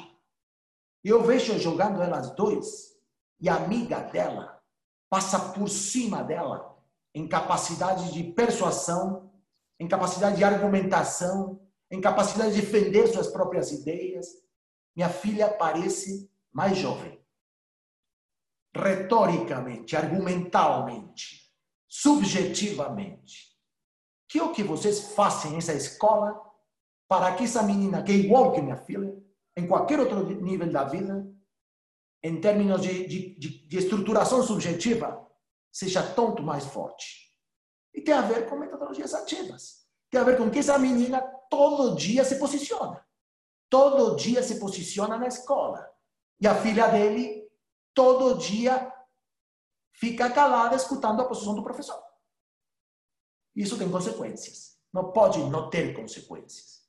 [1.04, 2.96] Eu vejo jogando elas dois,
[3.40, 4.60] e a amiga dela
[5.08, 6.76] passa por cima dela
[7.14, 9.30] em capacidade de persuasão,
[9.78, 11.60] em capacidade de argumentação,
[11.90, 14.26] em capacidade de defender suas próprias ideias.
[14.94, 17.22] Minha filha parece mais jovem.
[18.74, 21.52] Retoricamente, argumentalmente,
[21.86, 23.54] subjetivamente.
[24.26, 26.34] Que é o que vocês fazem nessa escola
[27.06, 29.14] para que essa menina, que é igual que minha filha,
[29.54, 31.30] em qualquer outro nível da vida,
[32.22, 35.30] em termos de, de, de, estruturação subjetiva,
[35.70, 37.36] seja tanto mais forte.
[37.94, 39.86] E tem a ver com metodologias ativas.
[40.10, 43.06] Tem a ver com que essa menina todo dia se posiciona.
[43.68, 45.95] Todo dia se posiciona na escola.
[46.40, 47.48] E a filha dele,
[47.94, 48.92] todo dia,
[49.92, 52.02] fica calada escutando a posição do professor.
[53.54, 54.76] Isso tem consequências.
[54.92, 56.82] Não pode não ter consequências.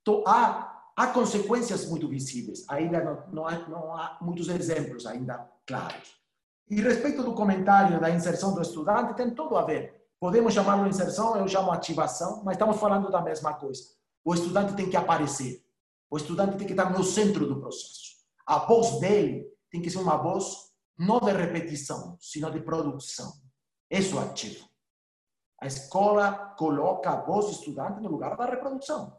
[0.00, 2.64] Então, há, há consequências muito visíveis.
[2.68, 6.20] Ainda não, não, há, não há muitos exemplos ainda claros.
[6.68, 10.02] E respeito do comentário da inserção do estudante, tem tudo a ver.
[10.18, 13.82] Podemos chamá-lo inserção, eu chamo ativação, mas estamos falando da mesma coisa.
[14.24, 15.64] O estudante tem que aparecer.
[16.08, 18.11] O estudante tem que estar no centro do processo.
[18.52, 23.32] A voz dele tem que ser uma voz não de repetição, sino de produção.
[23.90, 24.68] Isso é ativo.
[25.58, 29.18] A escola coloca a voz do estudante no lugar da reprodução.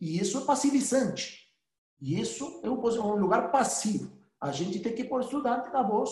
[0.00, 1.54] E isso é passivizante.
[2.00, 4.20] E isso é um lugar passivo.
[4.40, 6.10] A gente tem que pôr o estudante na voz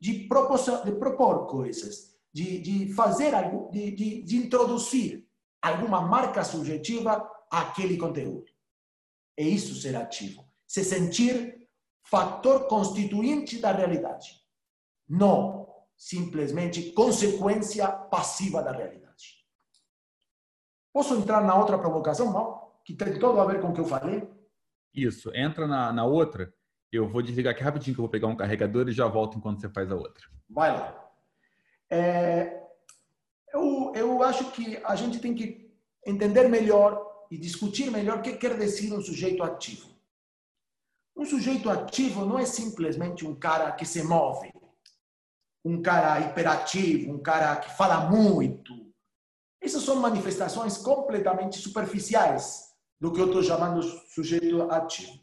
[0.00, 5.30] de, propor, de propor coisas, de, de fazer algo, de, de, de introduzir
[5.62, 8.50] alguma marca subjetiva àquele conteúdo.
[9.36, 10.41] É isso ser ativo.
[10.72, 11.68] Se sentir
[12.02, 14.40] fator constituinte da realidade.
[15.06, 19.44] Não simplesmente consequência passiva da realidade.
[20.90, 22.72] Posso entrar na outra provocação, não?
[22.86, 24.26] Que tem tudo a ver com o que eu falei?
[24.94, 25.30] Isso.
[25.34, 26.50] Entra na, na outra.
[26.90, 29.60] Eu vou desligar aqui rapidinho que eu vou pegar um carregador e já volto enquanto
[29.60, 30.24] você faz a outra.
[30.48, 31.12] Vai lá.
[31.90, 32.62] É,
[33.52, 35.70] eu, eu acho que a gente tem que
[36.06, 39.91] entender melhor e discutir melhor o que quer dizer um sujeito ativo.
[41.16, 44.52] Um sujeito ativo não é simplesmente um cara que se move,
[45.64, 48.72] um cara hiperativo, um cara que fala muito.
[49.60, 55.20] Essas são manifestações completamente superficiais do que eu estou chamando sujeito ativo.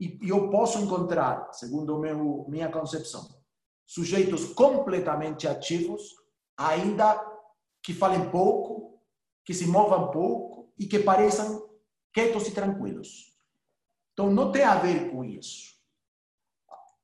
[0.00, 3.28] E eu posso encontrar, segundo meu, minha concepção,
[3.84, 6.14] sujeitos completamente ativos,
[6.56, 7.20] ainda
[7.82, 9.02] que falem pouco,
[9.44, 11.68] que se movam pouco e que pareçam
[12.12, 13.27] quietos e tranquilos.
[14.18, 15.76] Então, não tem a ver com isso.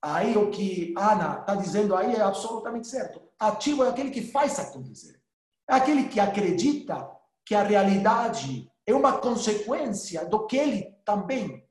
[0.03, 3.22] Aí o que Ana está dizendo aí é absolutamente certo.
[3.38, 5.22] Ativo é aquele que faz acontecer.
[5.70, 7.09] É aquele que acredita
[7.46, 11.64] que a realidade é uma consequência do que ele também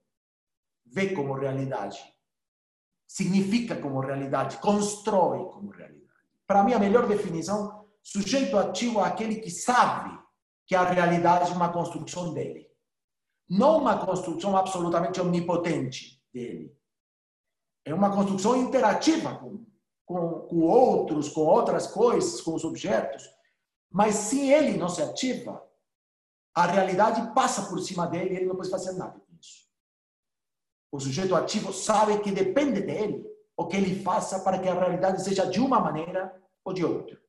[0.85, 2.01] vê como realidade.
[3.05, 6.07] Significa como realidade, constrói como realidade.
[6.47, 10.17] Para mim, a melhor definição, sujeito ativo é aquele que sabe
[10.65, 12.72] que a realidade é uma construção dele.
[13.49, 16.75] Não uma construção absolutamente omnipotente dele
[17.85, 19.65] é uma construção interativa com,
[20.05, 23.29] com, com outros, com outras coisas, com os objetos.
[23.91, 25.63] Mas se ele não se ativa,
[26.55, 29.67] a realidade passa por cima dele e ele não pode fazer nada com isso.
[30.91, 33.25] O sujeito ativo sabe que depende dele
[33.57, 37.21] o que ele faça para que a realidade seja de uma maneira ou de outra.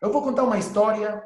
[0.00, 1.22] Eu vou contar uma história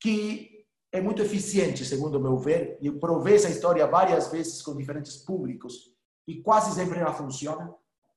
[0.00, 0.53] que
[0.94, 5.16] é muito eficiente, segundo o meu ver, e provei essa história várias vezes com diferentes
[5.16, 5.92] públicos
[6.24, 7.74] e quase sempre ela funciona,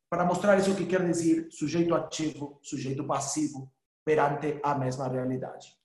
[0.08, 3.74] para mostrar isso que quer dizer sujeito ativo, sujeito passivo
[4.06, 5.76] perante a mesma realidade.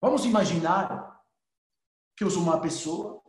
[0.00, 1.22] Vamos imaginar
[2.16, 3.22] que eu sou uma pessoa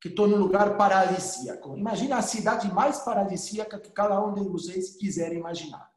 [0.00, 1.76] que estou num lugar paradisíaco.
[1.76, 5.92] Imagina a cidade mais paradisíaca que cada um de vocês quiser imaginar.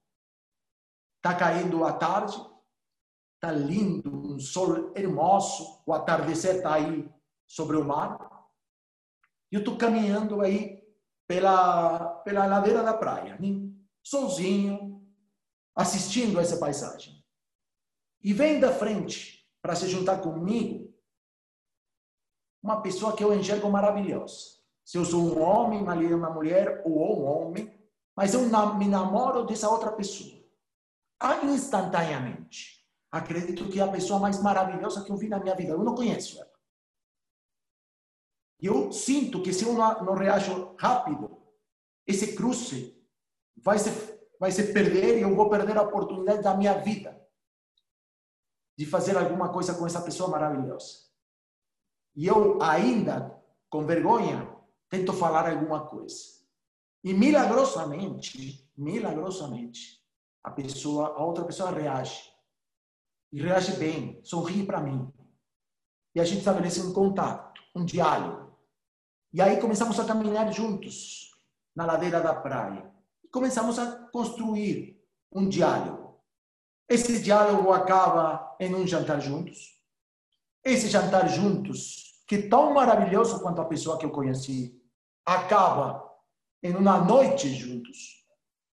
[1.17, 2.37] Está caindo a tarde,
[3.45, 7.07] está lindo, um sol hermoso, o atardecer está aí
[7.45, 8.17] sobre o mar.
[9.51, 10.83] E eu estou caminhando aí
[11.27, 13.37] pela, pela ladeira da praia,
[14.03, 15.07] sozinho,
[15.75, 17.23] assistindo a essa paisagem.
[18.23, 20.93] E vem da frente para se juntar comigo
[22.63, 24.55] uma pessoa que eu enxergo maravilhosa.
[24.83, 27.79] Se eu sou um homem, uma mulher ou um homem,
[28.15, 28.41] mas eu
[28.75, 30.43] me namoro dessa outra pessoa.
[31.43, 32.74] Instantaneamente.
[33.15, 35.71] Acredito que é a pessoa mais maravilhosa que eu vi na minha vida.
[35.71, 36.51] Eu não conheço ela.
[38.59, 41.41] Eu sinto que se eu não, reajo rápido,
[42.05, 43.01] esse cruce
[43.55, 43.89] vai se,
[44.37, 47.25] vai se perder e eu vou perder a oportunidade da minha vida
[48.77, 51.05] de fazer alguma coisa com essa pessoa maravilhosa.
[52.17, 54.53] E eu ainda, com vergonha,
[54.89, 56.21] tento falar alguma coisa.
[57.01, 60.03] E milagrosamente, milagrosamente,
[60.43, 62.34] a pessoa, a outra pessoa reage.
[63.35, 65.11] E reage bem, sorri para mim.
[66.15, 68.57] E a gente estabelece um contato, um diálogo.
[69.33, 71.31] E aí começamos a caminhar juntos
[71.75, 72.89] na ladeira da praia.
[73.21, 76.23] E começamos a construir um diálogo.
[76.87, 79.81] Esse diálogo acaba em um jantar juntos.
[80.63, 84.81] Esse jantar juntos, que é tão maravilhoso quanto a pessoa que eu conheci,
[85.25, 86.09] acaba
[86.63, 88.24] em uma noite juntos.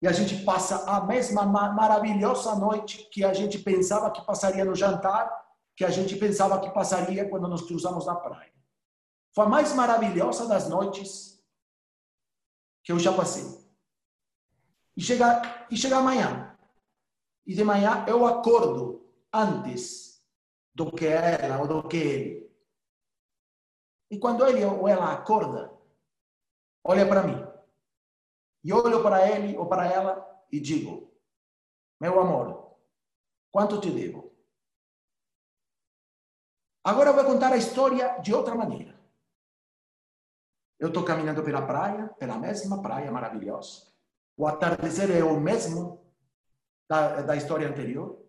[0.01, 4.75] E a gente passa a mesma maravilhosa noite que a gente pensava que passaria no
[4.75, 5.29] jantar,
[5.75, 8.51] que a gente pensava que passaria quando nos cruzamos na praia.
[9.33, 11.41] Foi a mais maravilhosa das noites
[12.83, 13.45] que eu já passei.
[14.97, 16.57] E chega, e chega amanhã.
[17.45, 20.21] E de manhã eu acordo antes
[20.73, 22.51] do que ela ou do que ele.
[24.09, 25.71] E quando ele ou ela acorda,
[26.83, 27.50] olha para mim.
[28.63, 31.11] E olho para ele ou para ela e digo:
[31.99, 32.77] Meu amor,
[33.51, 34.31] quanto te devo?
[36.83, 38.99] Agora vou contar a história de outra maneira.
[40.79, 43.91] Eu estou caminhando pela praia, pela mesma praia maravilhosa.
[44.35, 46.03] O atardecer é o mesmo
[46.89, 48.19] da, da história anterior.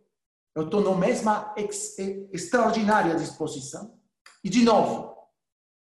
[0.54, 1.98] Eu estou na mesma ex,
[2.30, 3.98] extraordinária disposição.
[4.44, 5.16] E, de novo,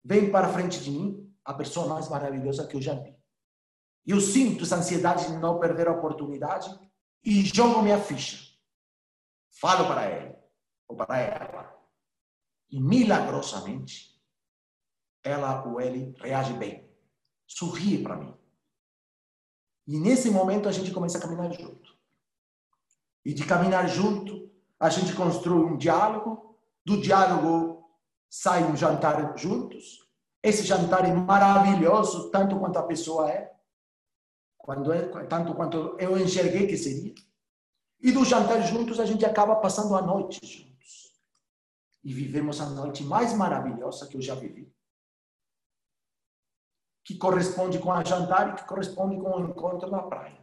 [0.04, 3.13] vem para frente de mim a pessoa mais maravilhosa que eu já vi.
[4.06, 6.70] Eu sinto essa ansiedade de não perder a oportunidade
[7.24, 8.54] e jogo minha ficha.
[9.50, 10.36] Falo para ele
[10.88, 11.74] ou para ela.
[12.70, 14.22] E milagrosamente,
[15.24, 16.90] ela ou ele reage bem.
[17.48, 18.36] Sorri para mim.
[19.88, 21.94] E nesse momento a gente começa a caminhar junto.
[23.24, 26.58] E de caminhar junto, a gente constrói um diálogo.
[26.86, 27.90] Do diálogo
[28.30, 30.00] sai um jantar juntos.
[30.42, 33.53] Esse jantar é maravilhoso, tanto quanto a pessoa é,
[34.64, 37.14] quando é tanto quanto eu enxerguei que seria.
[38.02, 41.14] E do jantar juntos, a gente acaba passando a noite juntos.
[42.04, 44.74] E vivemos a noite mais maravilhosa que eu já vivi
[47.04, 50.42] que corresponde com a jantar e que corresponde com o encontro na praia.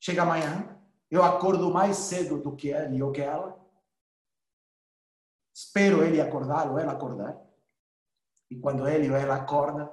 [0.00, 3.58] Chega amanhã, eu acordo mais cedo do que ele ou que ela.
[5.52, 7.36] Espero ele acordar ou ela acordar.
[8.48, 9.92] E quando ele ou ela acorda,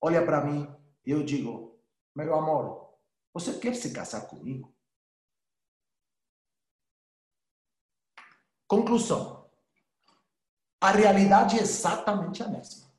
[0.00, 0.72] olha para mim
[1.04, 1.69] e eu digo:
[2.14, 2.98] Meu amor,
[3.32, 4.74] você quer se casar comigo?
[8.66, 9.50] Conclusão:
[10.80, 12.90] a realidade é exatamente a mesma.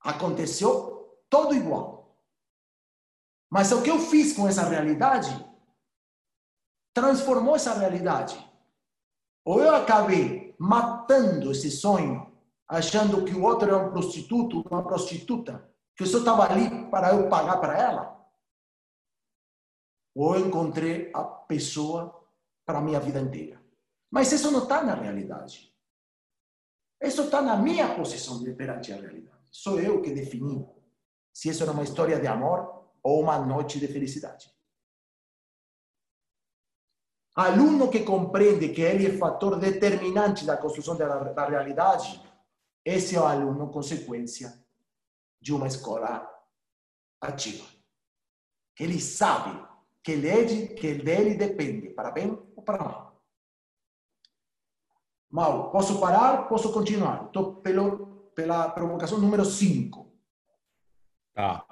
[0.00, 2.16] Aconteceu todo igual.
[3.48, 5.30] Mas o que eu fiz com essa realidade
[6.94, 8.36] transformou essa realidade.
[9.44, 12.32] Ou eu acabei matando esse sonho,
[12.66, 15.71] achando que o outro era um prostituto, uma prostituta,
[16.02, 18.26] eu só estava ali para eu pagar para ela.
[20.14, 22.28] Ou eu encontrei a pessoa
[22.66, 23.62] para a minha vida inteira.
[24.10, 25.72] Mas isso não está na realidade.
[27.00, 29.48] Isso está na minha posição perante a realidade.
[29.50, 30.68] Sou eu que defini
[31.32, 34.50] se isso era uma história de amor ou uma noite de felicidade.
[37.34, 42.22] Aluno que compreende que ele é fator determinante da construção da, da realidade,
[42.84, 44.61] esse é o aluno consequência
[45.42, 46.26] de uma escola
[47.20, 47.66] ativa.
[48.80, 49.62] Ele sabe
[50.02, 53.22] que ele, que dele depende, para bem ou para mal.
[55.30, 56.48] Mal, posso parar?
[56.48, 57.26] Posso continuar?
[57.26, 60.10] Estou pelo pela provocação número 5.
[61.34, 61.66] Tá.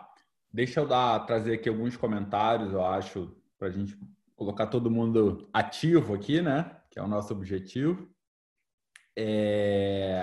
[0.53, 3.99] Deixa eu dar, trazer aqui alguns comentários, eu acho, para a gente
[4.35, 6.77] colocar todo mundo ativo aqui, né?
[6.91, 8.09] Que é o nosso objetivo.
[9.17, 10.23] É...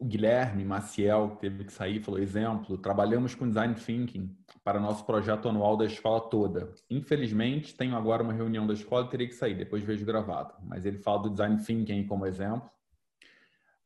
[0.00, 4.32] O Guilherme Maciel teve que sair, falou exemplo, trabalhamos com design thinking
[4.62, 6.72] para nosso projeto anual da escola toda.
[6.88, 10.54] Infelizmente, tenho agora uma reunião da escola e teria que sair, depois vejo gravado.
[10.62, 12.70] Mas ele fala do design thinking como exemplo.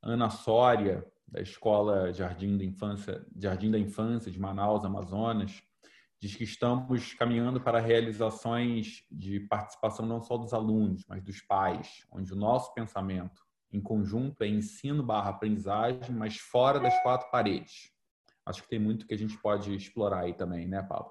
[0.02, 5.62] Ana Sória, da Escola Jardim da Infância, Jardim da Infância de Manaus, Amazonas,
[6.20, 12.06] diz que estamos caminhando para realizações de participação não só dos alunos, mas dos pais,
[12.12, 13.42] onde o nosso pensamento
[13.72, 17.90] em conjunto é ensino barra aprendizagem, mas fora das quatro paredes.
[18.44, 21.10] Acho que tem muito que a gente pode explorar aí também, né, Paulo?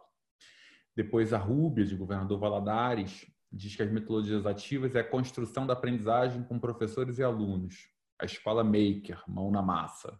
[0.95, 5.73] Depois a Rúbia, de Governador Valadares, diz que as metodologias ativas é a construção da
[5.73, 7.89] aprendizagem com professores e alunos.
[8.19, 10.19] A escola Maker, mão na massa.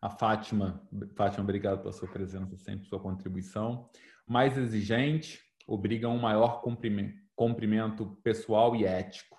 [0.00, 3.90] A Fátima, Fátima, obrigado pela sua presença, sempre sua contribuição.
[4.26, 6.62] Mais exigente, obriga a um maior
[7.36, 9.36] cumprimento pessoal e ético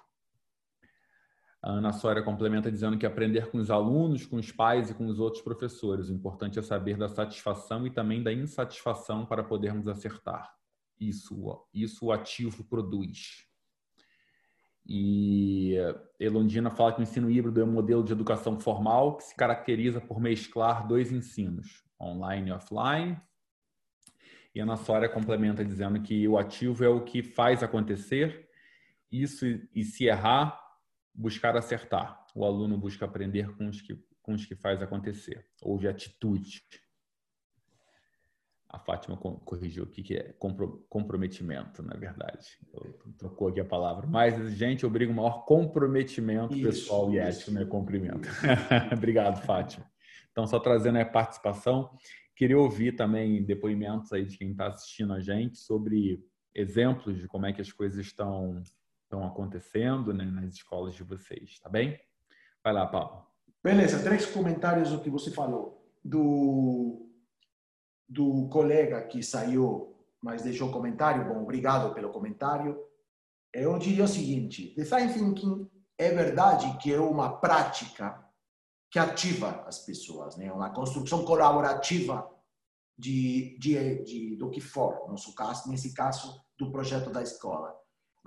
[1.68, 5.05] A Ana Sória complementa dizendo que aprender com os alunos, com os pais e com
[5.05, 6.07] os outros professores.
[6.07, 10.55] O importante é saber da satisfação e também da insatisfação para podermos acertar.
[10.97, 13.45] Isso, isso o ativo produz.
[14.86, 15.76] E
[16.18, 19.99] Elondina fala que o ensino híbrido é um modelo de educação formal que se caracteriza
[19.99, 23.22] por mesclar dois ensinos, online e offline.
[24.55, 28.47] E a Ana Sória complementa dizendo que o ativo é o que faz acontecer,
[29.11, 29.45] isso
[29.76, 30.66] e se errar,
[31.18, 32.24] buscar acertar.
[32.36, 35.45] O aluno busca aprender com os que, com os que faz acontecer.
[35.61, 36.63] Houve atitude.
[38.70, 40.36] A Fátima corrigiu aqui que é
[40.89, 42.59] comprometimento, na verdade.
[43.18, 44.05] Trocou aqui a palavra.
[44.05, 47.65] Mais exigente obriga um maior comprometimento isso, pessoal e ético, né?
[47.65, 48.28] Cumprimento.
[48.93, 49.89] Obrigado, Fátima.
[50.32, 51.89] Então, só trazendo a participação,
[52.36, 57.45] queria ouvir também depoimentos aí de quem está assistindo a gente sobre exemplos de como
[57.45, 58.61] é que as coisas estão,
[59.08, 61.97] estão acontecendo né, nas escolas de vocês, tá bem?
[62.64, 63.26] Vai lá, Paulo.
[63.64, 65.84] Beleza, três comentários do que você falou.
[66.03, 67.03] Do
[68.10, 72.82] do colega que saiu, mas deixou comentário, bom, obrigado pelo comentário.
[73.53, 78.26] Eu diria o seguinte: design thinking é verdade que é uma prática
[78.89, 80.51] que ativa as pessoas, né?
[80.51, 82.30] Uma construção colaborativa
[82.97, 87.76] de, de, de do que for, nosso caso, nesse caso do projeto da escola.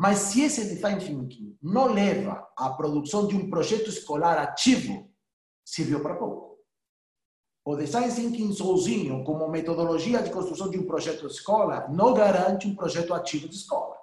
[0.01, 5.13] Mas se esse design thinking não leva à produção de um projeto escolar ativo,
[5.63, 6.59] serviu para pouco.
[7.67, 12.67] O design thinking sozinho, como metodologia de construção de um projeto de escola, não garante
[12.67, 13.95] um projeto ativo de escola.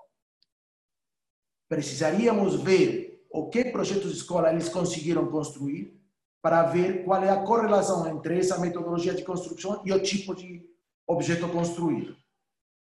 [1.67, 5.99] Precisaríamos ver o que projetos de escola eles conseguiram construir
[6.43, 10.63] para ver qual é a correlação entre essa metodologia de construção e o tipo de
[11.07, 12.15] objeto construído.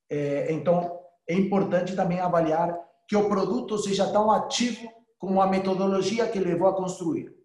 [0.07, 4.89] É, então, é importante também avaliar que o produto seja tão ativo
[5.19, 7.35] como a metodologia que levou a construir.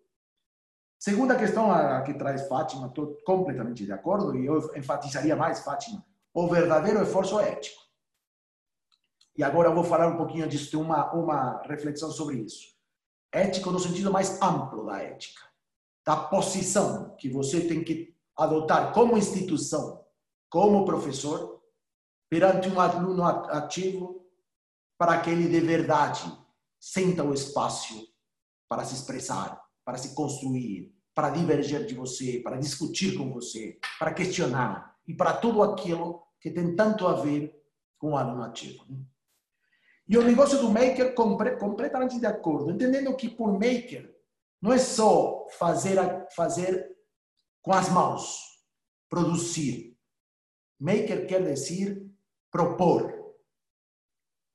[0.97, 6.07] Segunda questão a que traz Fátima, estou completamente de acordo e eu enfatizaria mais, Fátima,
[6.33, 7.83] o verdadeiro esforço ético.
[9.37, 12.69] E agora eu vou falar um pouquinho disso, uma, uma reflexão sobre isso.
[13.33, 15.43] Ético no sentido mais amplo da ética,
[16.05, 20.07] da posição que você tem que adotar como instituição,
[20.49, 21.61] como professor,
[22.31, 24.26] perante um aluno ativo,
[24.99, 26.25] para que ele de verdade
[26.79, 28.07] sinta o espaço
[28.69, 34.13] para se expressar, para se construir, para divergir de você, para discutir com você, para
[34.13, 37.55] questionar e para tudo aquilo que tem tanto a ver
[37.99, 38.85] com o aluno ativo.
[40.09, 44.15] E o negócio do maker, completamente de acordo, entendendo que por maker
[44.61, 45.97] não é só fazer,
[46.35, 46.97] fazer
[47.63, 48.39] com as mãos,
[49.09, 49.97] produzir.
[50.79, 52.07] Maker quer dizer
[52.51, 53.16] propor.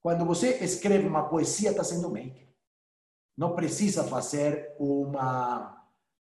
[0.01, 2.51] Quando você escreve uma poesia, está sendo maker
[3.41, 5.83] não precisa fazer uma,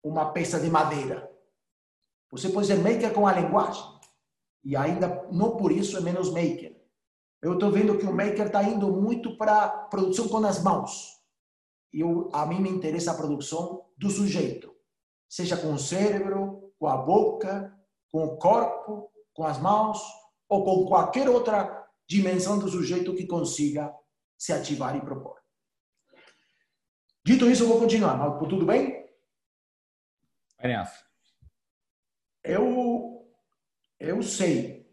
[0.04, 1.28] uma peça de madeira.
[2.32, 3.84] Você pode ser maker com a linguagem.
[4.64, 6.80] E ainda não por isso é menos maker.
[7.42, 11.18] Eu estou vendo que o maker está indo muito para produção com as mãos.
[11.92, 14.72] Eu, a mim me interessa a produção do sujeito.
[15.28, 17.76] Seja com o cérebro, com a boca,
[18.12, 20.00] com o corpo, com as mãos
[20.48, 21.79] ou com qualquer outra
[22.10, 23.94] dimensão do sujeito que consiga
[24.36, 25.40] se ativar e propor.
[27.24, 28.18] Dito isso, eu vou continuar.
[28.18, 29.08] Mas, tudo bem?
[30.58, 31.06] Vai nessa.
[32.44, 33.32] Eu,
[34.00, 34.90] eu sei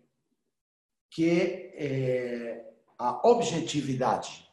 [1.11, 4.53] que é, a objetividade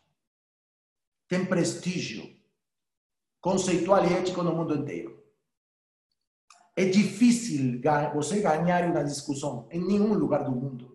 [1.27, 2.33] tem prestígio
[3.41, 5.21] conceitual e ético no mundo inteiro.
[6.77, 7.81] É difícil
[8.13, 10.93] você ganhar uma discussão em nenhum lugar do mundo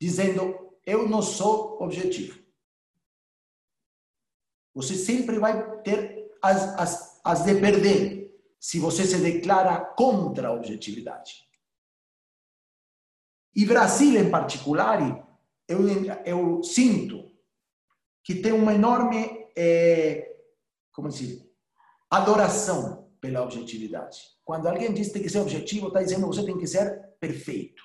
[0.00, 2.40] dizendo eu não sou objetivo.
[4.72, 10.52] Você sempre vai ter as, as, as de perder se você se declara contra a
[10.52, 11.44] objetividade.
[13.54, 15.00] E Brasil, em particular,
[15.66, 15.80] eu,
[16.24, 17.32] eu sinto
[18.22, 20.36] que tem uma enorme, é,
[20.92, 21.50] como dizer,
[22.10, 24.20] adoração pela objetividade.
[24.44, 27.16] Quando alguém diz que tem que ser objetivo, está dizendo que você tem que ser
[27.18, 27.82] perfeito.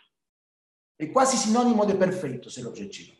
[1.01, 3.17] É quase sinônimo de perfeito ser objetivo.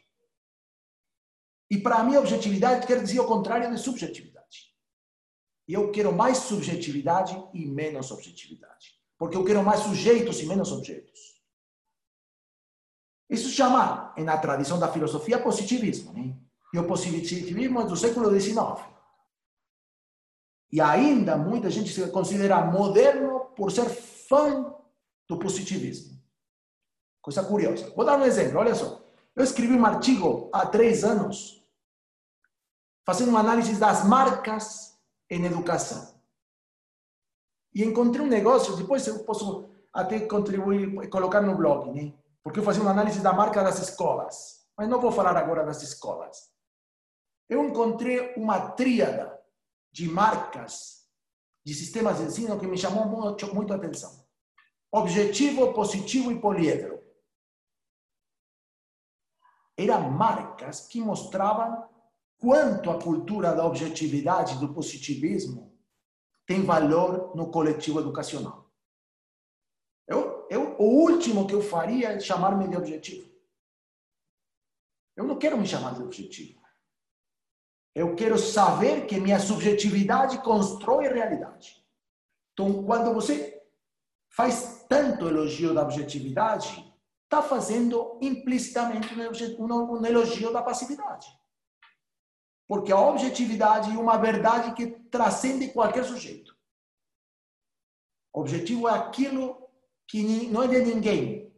[1.68, 4.72] E para mim, objetividade quer dizer o contrário de subjetividade.
[5.68, 9.02] Eu quero mais subjetividade e menos objetividade.
[9.18, 11.42] Porque eu quero mais sujeitos e menos objetos.
[13.28, 16.14] Isso chama, na tradição da filosofia, positivismo.
[16.14, 16.38] Né?
[16.72, 18.80] E o positivismo é do século XIX.
[20.72, 24.72] E ainda muita gente se considera moderno por ser fã
[25.28, 26.21] do positivismo.
[27.22, 27.94] Coisa curiosa.
[27.96, 29.02] Vou dar um exemplo, olha só.
[29.36, 31.64] Eu escrevi um artigo há três anos
[33.06, 34.98] fazendo uma análise das marcas
[35.30, 36.20] em educação.
[37.74, 42.14] E encontrei um negócio, depois eu posso até contribuir, colocar no blog, né?
[42.44, 45.82] porque eu fazia uma análise da marca das escolas, mas não vou falar agora das
[45.82, 46.52] escolas.
[47.50, 49.40] Eu encontrei uma tríada
[49.92, 51.02] de marcas
[51.66, 54.26] de sistemas de ensino que me chamou muito, muito a atenção.
[54.92, 57.01] Objetivo, positivo e poliedro.
[59.84, 61.90] Eram marcas que mostravam
[62.38, 65.76] quanto a cultura da objetividade, do positivismo,
[66.46, 68.70] tem valor no coletivo educacional.
[70.08, 73.32] Eu, eu, o último que eu faria é chamar-me de objetivo.
[75.16, 76.60] Eu não quero me chamar de objetivo.
[77.94, 81.84] Eu quero saber que minha subjetividade constrói realidade.
[82.54, 83.64] Então, quando você
[84.30, 86.91] faz tanto elogio da objetividade,
[87.32, 89.08] está fazendo implicitamente
[89.58, 91.28] um elogio da passividade.
[92.68, 96.54] Porque a objetividade é uma verdade que transcende qualquer sujeito.
[98.34, 99.70] objetivo é aquilo
[100.08, 101.56] que não é de ninguém,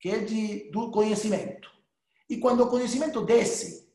[0.00, 1.70] que é de, do conhecimento.
[2.28, 3.88] E quando o conhecimento desce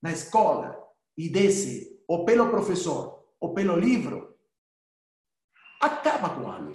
[0.00, 0.84] na escola,
[1.16, 4.36] e desce ou pelo professor ou pelo livro,
[5.80, 6.72] acaba com o aluno.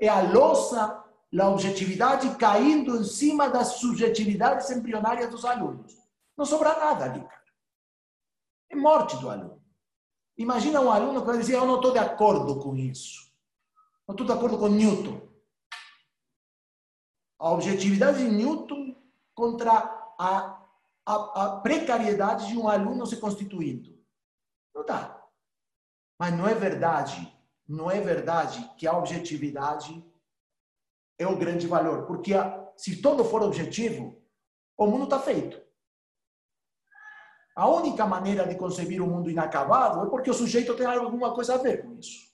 [0.00, 1.04] É a louça,
[1.38, 5.96] a objetividade caindo em cima das subjetividades embrionárias dos alunos.
[6.36, 7.44] Não sobra nada ali, cara.
[8.70, 9.62] É morte do aluno.
[10.36, 13.30] Imagina um aluno que vai dizer: Eu não estou de acordo com isso.
[14.08, 15.20] Não estou de acordo com Newton.
[17.38, 18.96] A objetividade de Newton
[19.34, 19.72] contra
[20.18, 20.60] a
[21.10, 23.98] a, a precariedade de um aluno se constituindo.
[24.74, 25.20] Não dá.
[26.18, 30.04] Mas não é verdade, não é verdade que a objetividade
[31.20, 32.06] é o grande valor.
[32.06, 32.32] Porque
[32.76, 34.20] se todo for objetivo,
[34.76, 35.60] o mundo está feito.
[37.54, 41.34] A única maneira de conceber o um mundo inacabado é porque o sujeito tem alguma
[41.34, 42.30] coisa a ver com isso.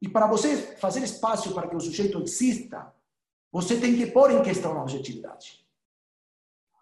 [0.00, 2.92] E para você fazer espaço para que o sujeito exista,
[3.52, 5.62] você tem que pôr em questão a objetividade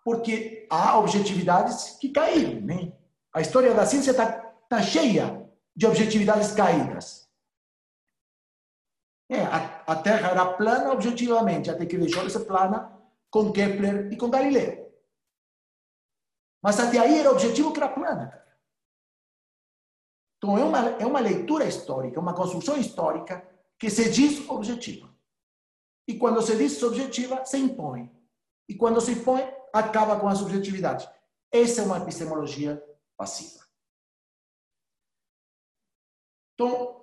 [0.04, 2.60] porque há objetividades que caíram.
[2.60, 2.92] Né?
[3.32, 4.26] A história da ciência está
[4.68, 7.28] tá cheia de objetividades caídas.
[9.28, 12.96] É, a, a, Terra era plana objetivamente, até que deixou de ser plana
[13.30, 14.90] com Kepler e com Galileu.
[16.62, 18.40] Mas até aí era objetivo que era plana.
[20.36, 23.46] Então é uma, é uma leitura histórica, uma construção histórica
[23.78, 25.10] que se diz objetiva.
[26.06, 28.10] E quando se diz objetiva, se impõe.
[28.68, 31.08] E quando se impõe, acaba com a subjetividade.
[31.52, 32.82] Essa é uma epistemologia
[33.16, 33.64] passiva.
[36.54, 36.99] Então,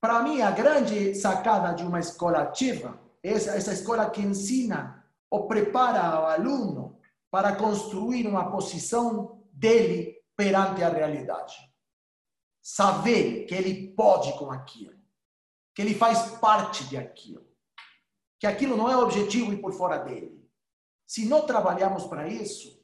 [0.00, 5.46] para mim, a grande sacada de uma escola ativa é essa, escola que ensina ou
[5.46, 6.98] prepara o aluno
[7.30, 11.56] para construir uma posição dele perante a realidade.
[12.62, 14.98] Saber que ele pode com aquilo,
[15.74, 17.46] que ele faz parte de aquilo,
[18.38, 20.40] que aquilo não é objetivo e por fora dele
[21.10, 22.80] se não trabalhamos para isso,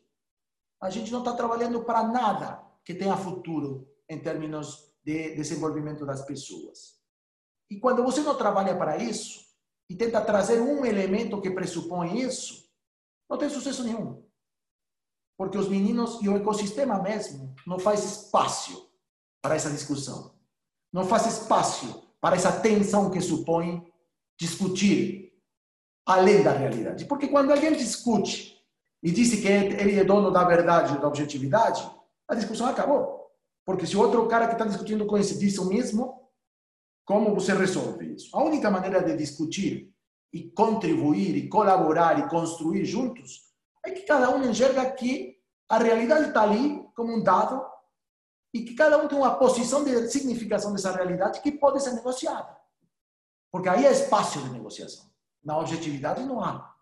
[0.83, 6.23] a gente não está trabalhando para nada que tenha futuro em termos de desenvolvimento das
[6.23, 6.96] pessoas.
[7.71, 9.45] E quando você não trabalha para isso
[9.89, 12.69] e tenta trazer um elemento que pressupõe isso,
[13.29, 14.25] não tem sucesso nenhum.
[15.37, 18.91] Porque os meninos e o ecossistema mesmo não faz espaço
[19.43, 20.35] para essa discussão.
[20.93, 23.87] Não faz espaço para essa tensão que supõe
[24.39, 25.33] discutir
[26.07, 27.05] além da realidade.
[27.05, 28.57] Porque quando alguém discute
[29.03, 31.89] e diz que ele é dono da verdade da objetividade,
[32.29, 33.31] a discussão acabou.
[33.65, 36.26] Porque se o outro cara que está discutindo com esse diz o mesmo,
[37.07, 38.37] como você resolve isso?
[38.37, 39.95] A única maneira de discutir
[40.33, 43.47] e contribuir e colaborar e construir juntos
[43.85, 45.39] é que cada um enxerga que
[45.69, 47.65] a realidade está ali como um dado
[48.53, 52.57] e que cada um tem uma posição de significação dessa realidade que pode ser negociada.
[53.53, 55.07] Porque aí é espaço de negociação.
[55.45, 56.75] Na objetividade não há.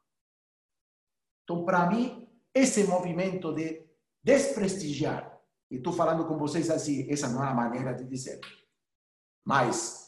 [1.43, 3.85] Então, para mim, esse movimento de
[4.23, 5.39] desprestigiar,
[5.71, 8.41] e estou falando com vocês assim, essa não é a maneira de dizer,
[9.45, 10.04] mas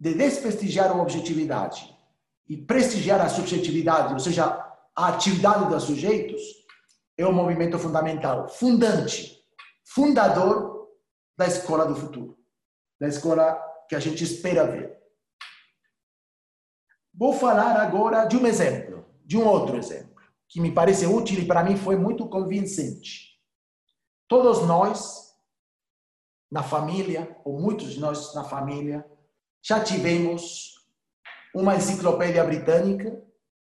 [0.00, 1.94] de desprestigiar a objetividade
[2.48, 4.46] e prestigiar a subjetividade, ou seja,
[4.96, 6.40] a atividade dos sujeitos,
[7.18, 9.44] é um movimento fundamental, fundante,
[9.84, 10.88] fundador
[11.36, 12.38] da escola do futuro,
[12.98, 14.98] da escola que a gente espera ver.
[17.12, 20.16] Vou falar agora de um exemplo, de um outro exemplo,
[20.48, 23.38] que me parece útil e para mim foi muito convincente.
[24.26, 25.34] Todos nós,
[26.50, 29.04] na família, ou muitos de nós na família,
[29.62, 30.74] já tivemos
[31.54, 33.22] uma enciclopédia britânica,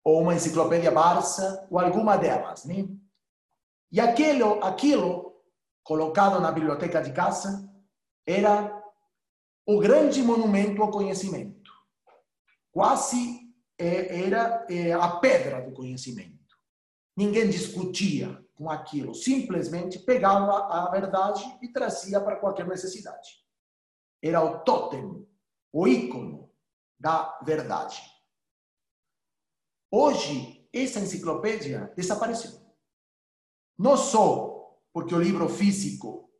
[0.04, 2.64] ou uma enciclopédia Barça, ou alguma delas.
[2.64, 2.88] Né?
[3.92, 5.42] E aquilo, aquilo,
[5.82, 7.68] colocado na biblioteca de casa,
[8.26, 8.80] era
[9.66, 11.70] o grande monumento ao conhecimento.
[12.72, 13.40] Quase
[13.78, 16.38] é, era é, a pedra do conhecimento.
[17.16, 23.40] Ninguém discutia com aquilo, simplesmente pegava a verdade e trazia para qualquer necessidade.
[24.22, 25.26] Era o totem,
[25.72, 26.48] o ícone
[26.98, 28.00] da verdade.
[29.90, 32.52] Hoje, essa enciclopédia desapareceu.
[33.78, 36.30] Não só porque o livro físico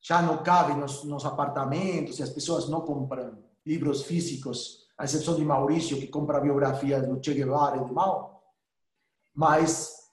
[0.00, 5.36] já não cabe nos, nos apartamentos e as pessoas não compram livros físicos, a exceção
[5.36, 8.42] de Maurício, que compra a biografia do Che Guevara e de Mao,
[9.34, 10.10] mas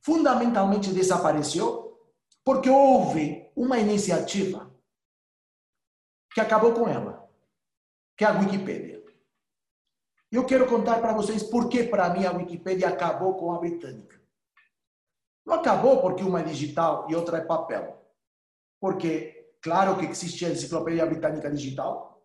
[0.00, 1.82] fundamentalmente desapareceu
[2.44, 4.70] porque houve uma iniciativa
[6.32, 7.21] que acabou com ela,
[8.16, 9.02] que é a Wikipedia.
[10.30, 14.20] Eu quero contar para vocês por que, para mim, a Wikipedia acabou com a britânica.
[15.44, 18.00] Não acabou porque uma é digital e outra é papel.
[18.80, 22.22] Porque, claro que existe a Enciclopédia Britânica Digital.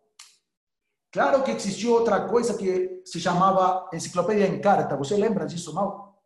[1.12, 4.96] Claro que existiu outra coisa que se chamava Enciclopédia em Carta.
[4.96, 6.22] Você lembra disso, Mal?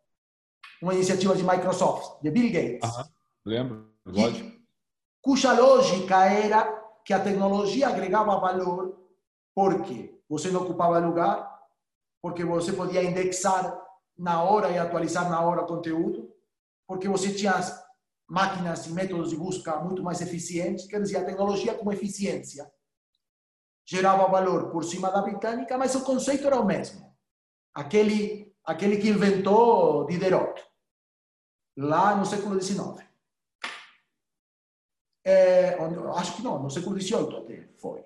[0.81, 2.91] Uma iniciativa de Microsoft, de Bill Gates.
[3.45, 4.49] lembro, lógico.
[4.49, 4.63] E,
[5.21, 6.65] cuja lógica era
[7.05, 8.92] que a tecnologia agregava valor
[9.55, 11.53] porque você não ocupava lugar,
[12.23, 13.79] porque você podia indexar
[14.17, 16.33] na hora e atualizar na hora o conteúdo,
[16.87, 17.55] porque você tinha
[18.29, 22.71] máquinas e métodos de busca muito mais eficientes, quer dizer, a tecnologia como eficiência
[23.85, 27.15] gerava valor por cima da britânica, mas o conceito era o mesmo.
[27.75, 30.63] Aquele, aquele que inventou Diderot,
[31.77, 33.05] lá no século XIX.
[35.25, 35.77] É,
[36.17, 38.05] acho que não, no século XVIII até foi.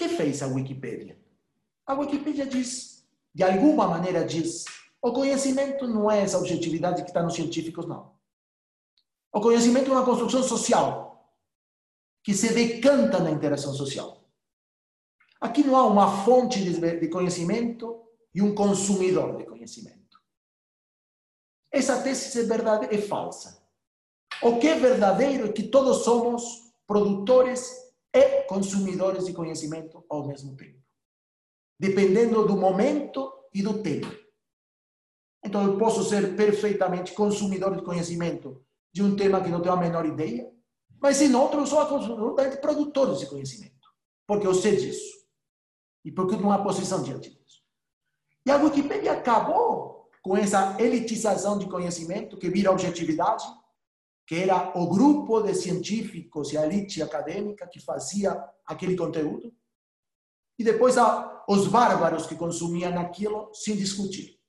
[0.00, 1.22] Que fez a Wikipedia?
[1.86, 4.64] A Wikipedia diz, de alguma maneira diz,
[5.02, 8.14] o conhecimento não é essa objetividade que está nos científicos, não.
[9.30, 11.30] O conhecimento é uma construção social
[12.24, 14.24] que se decanta na interação social.
[15.38, 18.02] Aqui não há uma fonte de conhecimento
[18.34, 20.18] e um consumidor de conhecimento.
[21.70, 23.62] Essa tese é verdade é falsa.
[24.42, 27.79] O que é verdadeiro é que todos somos produtores
[28.12, 30.82] e consumidores de conhecimento ao mesmo tempo,
[31.78, 34.08] dependendo do momento e do tempo.
[35.44, 39.78] Então, eu posso ser perfeitamente consumidor de conhecimento de um tema que não tenho a
[39.78, 40.52] menor ideia,
[41.00, 43.88] mas em outro eu sou absolutamente produtor desse conhecimento,
[44.26, 45.20] porque eu sei disso
[46.04, 47.62] e porque eu tenho uma posição diante disso.
[48.44, 53.44] E a Wikipedia acabou com essa elitização de conhecimento que vira objetividade,
[54.30, 58.30] que era o grupo de científicos e a elite acadêmica que fazia
[58.64, 59.52] aquele conteúdo,
[60.56, 60.94] e depois
[61.48, 64.40] os bárbaros que consumiam aquilo sem discutir.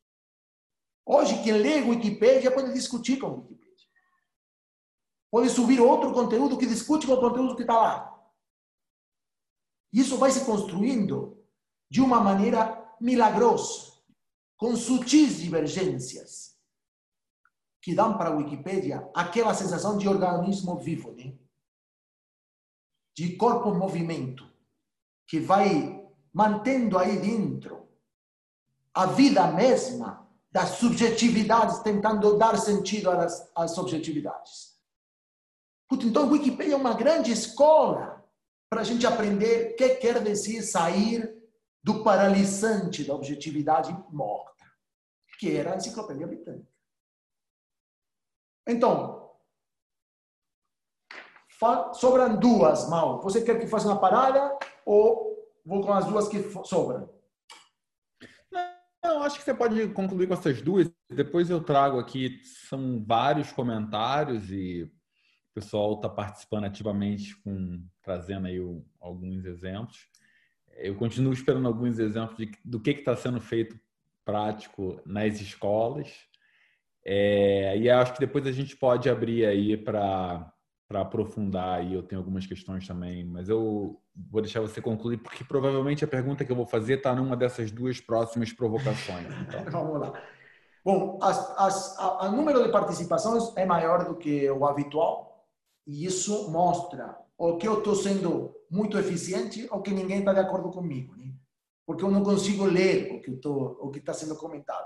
[1.04, 3.88] Hoje, quem lê Wikipedia pode discutir com Wikipedia.
[5.32, 8.24] Pode subir outro conteúdo que discute com o conteúdo que está lá.
[9.92, 11.44] Isso vai se construindo
[11.90, 13.94] de uma maneira milagrosa,
[14.58, 16.51] com sutis divergências,
[17.82, 21.34] que dão para a Wikipedia aquela sensação de organismo vivo, né?
[23.16, 24.50] de corpo em movimento,
[25.28, 27.88] que vai mantendo aí dentro
[28.94, 34.80] a vida mesma das subjetividades, tentando dar sentido às, às subjetividades.
[35.92, 38.26] Então, a Wikipedia é uma grande escola
[38.70, 41.38] para a gente aprender o que quer dizer sair
[41.84, 44.66] do paralisante da objetividade morta,
[45.38, 46.71] que era a enciclopédia britânica.
[48.68, 49.32] Então,
[51.94, 53.22] sobram duas, Mal.
[53.22, 55.32] Você quer que faça uma parada ou
[55.66, 57.10] vou com as duas que sobram?
[59.04, 60.90] Não, acho que você pode concluir com essas duas.
[61.10, 68.48] Depois eu trago aqui, são vários comentários e o pessoal está participando ativamente com trazendo
[68.48, 70.08] aí o, alguns exemplos.
[70.78, 73.78] Eu continuo esperando alguns exemplos de, do que está sendo feito
[74.24, 76.31] prático nas escolas.
[77.04, 80.54] É, e acho que depois a gente pode abrir aí para
[80.90, 81.94] aprofundar aí.
[81.94, 84.00] Eu tenho algumas questões também, mas eu
[84.30, 87.72] vou deixar você concluir, porque provavelmente a pergunta que eu vou fazer está numa dessas
[87.72, 89.28] duas próximas provocações.
[89.42, 89.64] Então.
[89.72, 90.14] Vamos lá.
[90.84, 95.48] Bom, as, as, a, o número de participações é maior do que o habitual,
[95.86, 100.40] e isso mostra o que eu estou sendo muito eficiente ou que ninguém está de
[100.40, 101.34] acordo comigo, né?
[101.86, 103.22] porque eu não consigo ler
[103.82, 104.86] o que está sendo comentado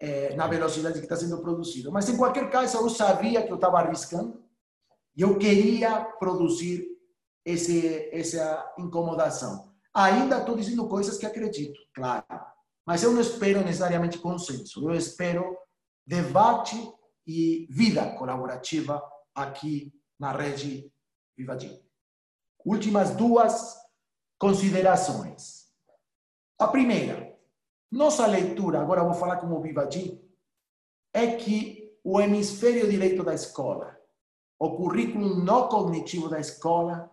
[0.00, 1.90] é, na velocidade que está sendo produzido.
[1.90, 4.44] Mas em qualquer caso, eu sabia que eu estava arriscando
[5.16, 6.86] e eu queria produzir
[7.44, 9.72] esse, essa incomodação.
[9.94, 12.24] Ainda estou dizendo coisas que acredito, claro.
[12.84, 14.88] Mas eu não espero necessariamente consenso.
[14.88, 15.56] Eu espero
[16.06, 16.76] debate
[17.26, 19.02] e vida colaborativa
[19.34, 20.92] aqui na rede
[21.36, 21.82] Vivadi.
[22.64, 23.76] Últimas duas
[24.38, 25.66] considerações.
[26.58, 27.25] A primeira,
[27.90, 30.20] nossa leitura, agora vou falar como Vivadi,
[31.12, 33.98] é que o hemisfério direito da escola,
[34.58, 37.10] o currículo não cognitivo da escola,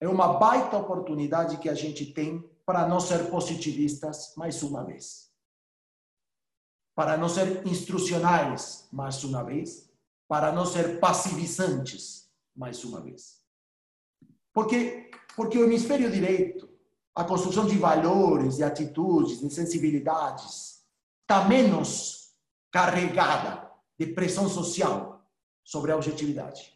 [0.00, 5.30] é uma baita oportunidade que a gente tem para não ser positivistas mais uma vez.
[6.94, 9.90] Para não ser instrucionais mais uma vez.
[10.28, 13.44] Para não ser passivizantes mais uma vez.
[14.52, 16.69] Porque, porque o hemisfério direito,
[17.20, 20.82] a construção de valores, de atitudes, de sensibilidades,
[21.20, 22.34] está menos
[22.70, 25.22] carregada de pressão social
[25.62, 26.74] sobre a objetividade.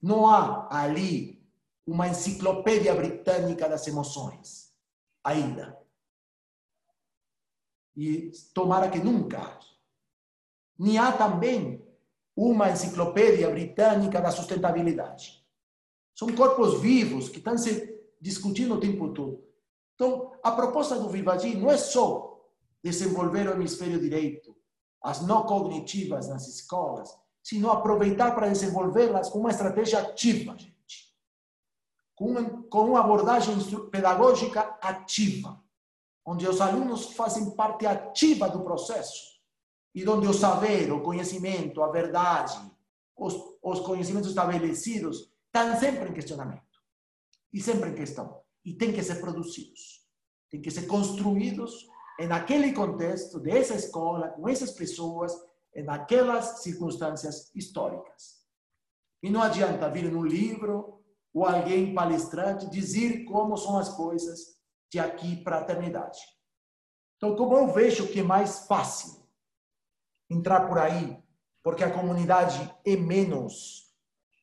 [0.00, 1.44] Não há ali
[1.84, 4.72] uma enciclopédia britânica das emoções,
[5.24, 5.76] ainda.
[7.96, 9.58] E tomara que nunca.
[10.78, 11.84] Nem há também
[12.36, 15.44] uma enciclopédia britânica da sustentabilidade.
[16.14, 19.44] São corpos vivos que estão se discutindo o tempo todo.
[19.94, 22.40] Então, a proposta do Vivadi não é só
[22.82, 24.56] desenvolver o hemisfério direito,
[25.02, 27.12] as não cognitivas nas escolas,
[27.42, 30.76] sino aproveitar para desenvolvê-las com uma estratégia ativa, gente.
[32.14, 33.56] Com uma, com uma abordagem
[33.90, 35.60] pedagógica ativa,
[36.24, 39.38] onde os alunos fazem parte ativa do processo
[39.94, 42.60] e onde o saber, o conhecimento, a verdade,
[43.16, 46.67] os, os conhecimentos estabelecidos estão sempre em questionamento
[47.52, 48.42] e sempre em questão.
[48.64, 50.06] E têm que ser produzidos.
[50.50, 51.86] Têm que ser construídos
[52.26, 55.32] naquele contexto dessa escola, com essas pessoas,
[55.84, 58.38] naquelas circunstâncias históricas.
[59.22, 64.58] E não adianta vir num livro ou alguém palestrante dizer como são as coisas
[64.90, 66.18] de aqui para a eternidade.
[67.16, 69.26] Então, como eu vejo que é mais fácil
[70.30, 71.22] entrar por aí,
[71.62, 73.92] porque a comunidade é menos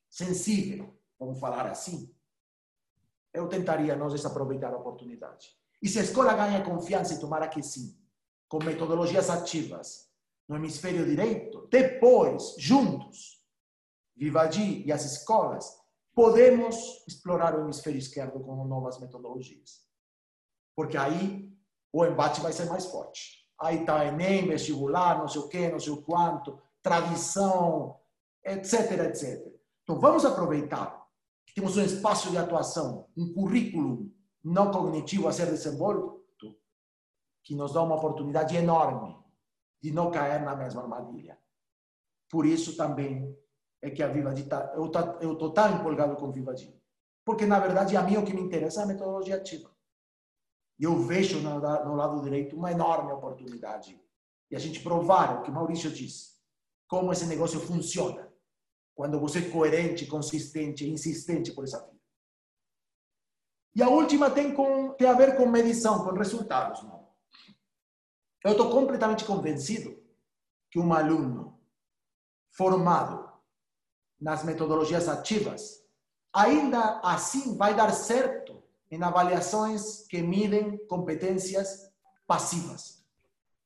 [0.09, 2.14] sensível, vamos falar assim,
[3.36, 5.49] eu tentaria nós desaproveitar a oportunidade.
[5.81, 7.95] E se a escola ganha confiança, e tomara que sim,
[8.47, 10.09] com metodologias ativas
[10.47, 13.36] no hemisfério direito, depois, juntos,
[14.15, 15.77] Vivadi e as escolas,
[16.13, 19.81] podemos explorar o hemisfério esquerdo com novas metodologias.
[20.73, 21.51] Porque aí
[21.91, 23.45] o embate vai ser mais forte.
[23.59, 27.99] Aí está Enem, vestibular, não sei o quê, não sei o quanto, tradição,
[28.43, 29.53] etc, etc.
[29.83, 31.04] Então vamos aproveitar
[31.53, 34.11] temos um espaço de atuação, um currículo
[34.43, 36.15] não cognitivo a ser desenvolto,
[37.45, 39.15] que nos dá uma oportunidade enorme
[39.81, 41.37] de não cair na mesma armadilha.
[42.29, 43.37] Por isso também
[43.81, 44.73] é que a Vivadi está.
[44.75, 46.75] Eu estou tão empolgado com Vivadi.
[47.23, 49.69] Porque, na verdade, a mim o que me interessa é a metodologia ativa.
[50.79, 53.99] E eu vejo no, no lado direito uma enorme oportunidade.
[54.49, 56.35] E a gente provar o que Maurício disse,
[56.87, 58.24] como esse negócio funciona
[58.95, 61.95] quando você é coerente, consistente, insistente por essa vida.
[63.75, 66.81] E a última tem, com, tem a ver com medição, com resultados.
[66.83, 67.09] Não?
[68.43, 70.01] Eu estou completamente convencido
[70.71, 71.59] que um aluno
[72.51, 73.29] formado
[74.19, 75.83] nas metodologias ativas,
[76.33, 81.91] ainda assim vai dar certo em avaliações que midem competências
[82.25, 83.03] passivas.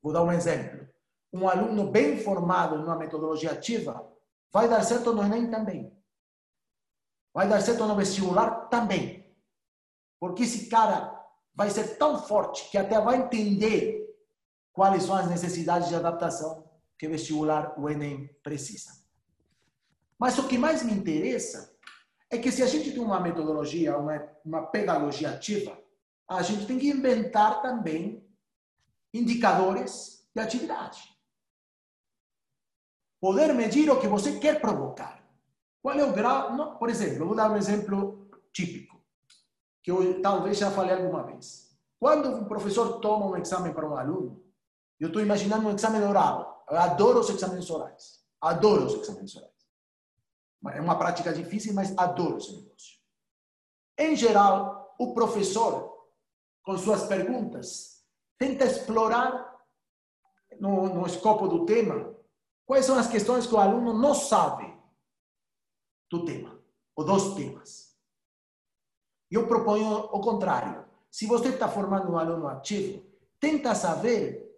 [0.01, 0.87] Vou dar um exemplo.
[1.31, 4.11] Um aluno bem formado numa metodologia ativa
[4.51, 5.95] Vai dar certo no Enem também.
[7.33, 9.35] Vai dar certo no vestibular também.
[10.19, 11.15] Porque esse cara
[11.53, 14.07] vai ser tão forte que até vai entender
[14.73, 18.91] quais são as necessidades de adaptação que o vestibular, o Enem, precisa.
[20.17, 21.73] Mas o que mais me interessa
[22.29, 25.77] é que se a gente tem uma metodologia, uma, uma pedagogia ativa,
[26.27, 28.27] a gente tem que inventar também
[29.13, 31.01] indicadores de atividade.
[33.19, 35.23] Poder medir o que você quer provocar.
[35.81, 36.55] Qual é o grau?
[36.55, 39.01] Não, por exemplo, vou dar um exemplo típico,
[39.83, 41.77] que eu talvez já falei alguma vez.
[41.99, 44.43] Quando um professor toma um exame para um aluno,
[44.99, 46.65] eu estou imaginando um exame oral.
[46.69, 48.19] Eu adoro os exames orais.
[48.41, 49.49] Adoro os exames orais.
[50.73, 52.99] É uma prática difícil, mas adoro esse negócio.
[53.97, 56.07] Em geral, o professor,
[56.63, 58.03] com suas perguntas,
[58.37, 59.57] tenta explorar
[60.59, 62.15] no, no escopo do tema
[62.69, 64.71] Quais são as questões que o aluno não sabe
[66.07, 66.61] do tema,
[66.95, 67.97] ou dos temas?
[69.31, 70.85] Eu proponho o contrário.
[71.09, 73.03] Se você está formando um aluno ativo,
[73.39, 74.55] tenta saber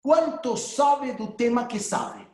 [0.00, 2.28] quanto sabe do tema que sabe.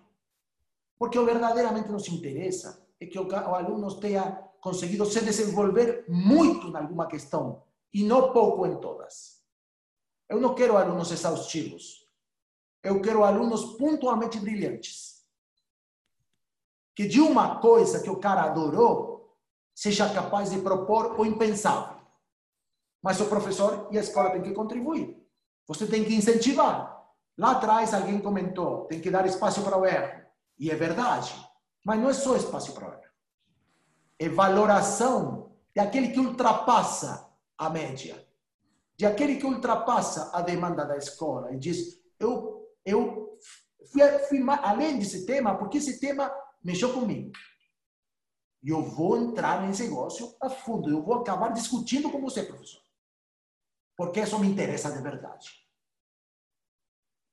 [0.99, 6.77] Porque o verdadeiramente nos interessa é que o aluno tenha conseguido se desenvolver muito em
[6.77, 7.63] alguma questão
[7.95, 9.43] e não pouco em todas.
[10.29, 12.07] Eu não quero alunos exaustivos.
[12.83, 15.14] Eu quero alunos pontualmente brilhantes.
[16.95, 19.37] Que de uma coisa que o cara adorou,
[19.75, 21.97] seja capaz de propor o impensável.
[23.03, 25.21] Mas o professor e a escola têm que contribuir.
[25.67, 26.95] Você tem que incentivar.
[27.37, 30.25] Lá atrás alguém comentou, tem que dar espaço para o erro.
[30.59, 31.35] E é verdade.
[31.85, 33.03] Mas não é só espaço para o erro.
[34.19, 37.29] É valoração daquele que ultrapassa
[37.59, 38.25] a média.
[38.97, 43.37] De aquele que ultrapassa a demanda da escola e diz, eu, eu
[43.91, 46.33] fui, fui além desse tema, porque esse tema
[46.65, 47.31] mexeu comigo.
[48.63, 50.89] E eu vou entrar nesse negócio a fundo.
[50.89, 52.81] Eu vou acabar discutindo com você, professor.
[53.95, 55.51] Porque isso me interessa de verdade.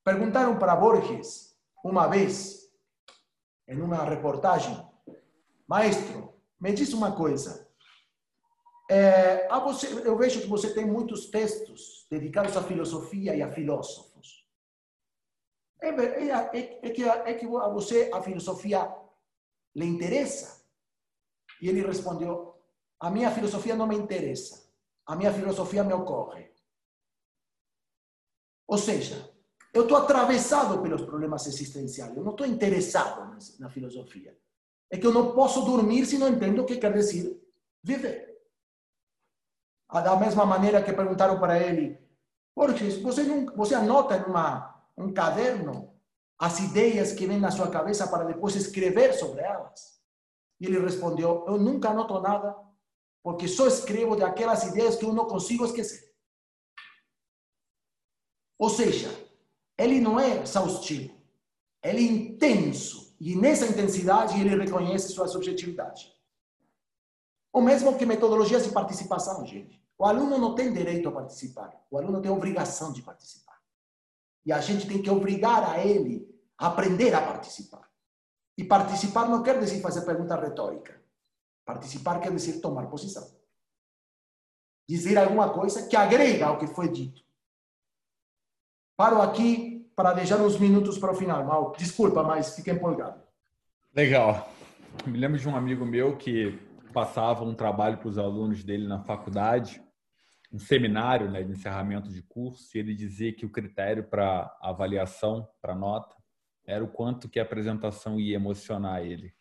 [0.03, 2.69] Perguntaram para Borges, uma vez,
[3.67, 4.85] em uma reportagem,
[5.67, 7.71] maestro, me diz uma coisa.
[8.89, 14.45] É, você, eu vejo que você tem muitos textos dedicados à filosofia e a filósofos.
[15.81, 19.00] É, é, é, é que, é que a você a filosofia
[19.75, 20.65] lhe interessa?
[21.61, 22.61] E ele respondeu:
[22.99, 24.69] A minha filosofia não me interessa.
[25.05, 26.51] A minha filosofia me ocorre.
[28.67, 29.29] Ou seja,
[29.73, 32.15] eu estou atravessado pelos problemas existenciais.
[32.15, 34.37] Eu não estou interessado na filosofia.
[34.89, 37.41] É que eu não posso dormir se não entendo o que quer dizer
[37.83, 38.31] viver.
[39.91, 41.99] Da mesma maneira que perguntaram para ele,
[42.55, 45.90] Borges, você, não, você anota em uma, um caderno
[46.41, 50.01] as ideias que vêm na sua cabeça para depois escrever sobre elas?
[50.59, 52.57] E ele respondeu, eu nunca anoto nada,
[53.21, 56.11] porque só escrevo daquelas ideias que eu não consigo esquecer.
[58.57, 59.07] Ou seja,
[59.77, 61.15] ele não é exaustivo,
[61.83, 63.15] ele é intenso.
[63.19, 66.11] E nessa intensidade ele reconhece sua subjetividade.
[67.53, 69.79] O mesmo que metodologias de participação, gente.
[69.95, 73.61] O aluno não tem direito a participar, o aluno tem obrigação de participar.
[74.43, 76.30] E a gente tem que obrigar a ele
[76.61, 77.89] aprender a participar.
[78.55, 81.01] E participar não quer dizer fazer pergunta retórica.
[81.65, 83.27] Participar quer dizer tomar posição.
[84.87, 87.23] Dizer alguma coisa que agrega ao que foi dito.
[88.95, 91.43] Paro aqui para deixar uns minutos para o final.
[91.43, 93.19] Mal, desculpa, mas fica empolgado.
[93.95, 94.47] Legal.
[95.07, 96.59] Me lembro de um amigo meu que
[96.93, 99.81] passava um trabalho para os alunos dele na faculdade,
[100.51, 105.47] um seminário né, de encerramento de curso, e ele dizia que o critério para avaliação,
[105.61, 106.20] para nota,
[106.65, 109.33] era o quanto que a apresentação ia emocionar ele.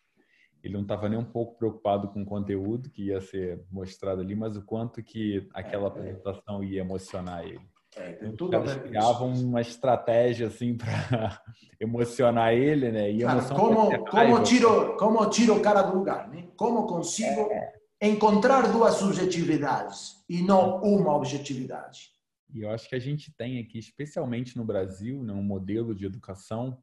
[0.63, 4.35] Ele não estava nem um pouco preocupado com o conteúdo que ia ser mostrado ali,
[4.35, 7.61] mas o quanto que aquela apresentação ia emocionar ele.
[7.95, 10.87] É, tem tudo criavam uma estratégia assim para
[11.79, 13.11] emocionar ele, né?
[13.11, 16.47] E Cara, como, como, tiro, como tiro o cara do lugar, né?
[16.55, 17.73] Como consigo é.
[18.01, 22.11] encontrar duas subjetividades e não uma objetividade.
[22.53, 26.05] E eu acho que a gente tem aqui, especialmente no Brasil, né, um modelo de
[26.05, 26.77] educação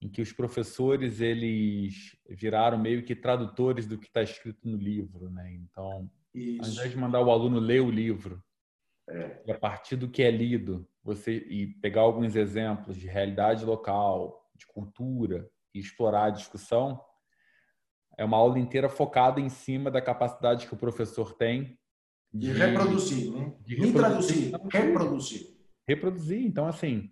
[0.00, 5.30] em que os professores eles viraram meio que tradutores do que está escrito no livro,
[5.30, 5.52] né?
[5.52, 6.62] Então, Isso.
[6.62, 8.42] ao invés de mandar o aluno ler o livro,
[9.10, 9.42] é.
[9.44, 14.48] E a partir do que é lido, você e pegar alguns exemplos de realidade local,
[14.54, 17.00] de cultura e explorar a discussão,
[18.16, 21.78] é uma aula inteira focada em cima da capacidade que o professor tem
[22.32, 23.54] de, de reproduzir, né?
[23.60, 25.56] De reproduzir, reproduzir.
[25.88, 26.46] Reproduzir.
[26.46, 27.10] Então, assim,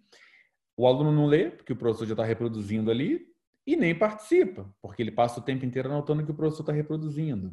[0.78, 3.26] o aluno não lê, porque o professor já está reproduzindo ali,
[3.66, 7.52] e nem participa, porque ele passa o tempo inteiro anotando que o professor está reproduzindo.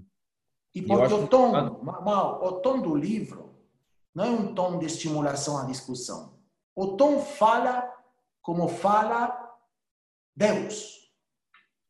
[0.76, 1.84] E, e porque o tom, que...
[1.84, 3.56] mal, o tom do livro
[4.14, 6.38] não é um tom de estimulação à discussão.
[6.76, 7.92] O tom fala
[8.44, 9.36] como fala
[10.36, 11.12] Deus.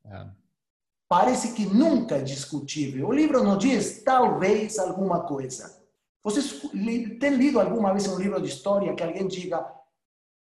[0.06, 0.28] É.
[1.10, 3.10] Parece que nunca é discutível.
[3.10, 5.84] O livro não diz talvez alguma coisa.
[6.24, 6.62] Vocês
[7.20, 9.76] têm lido alguma vez um livro de história que alguém diga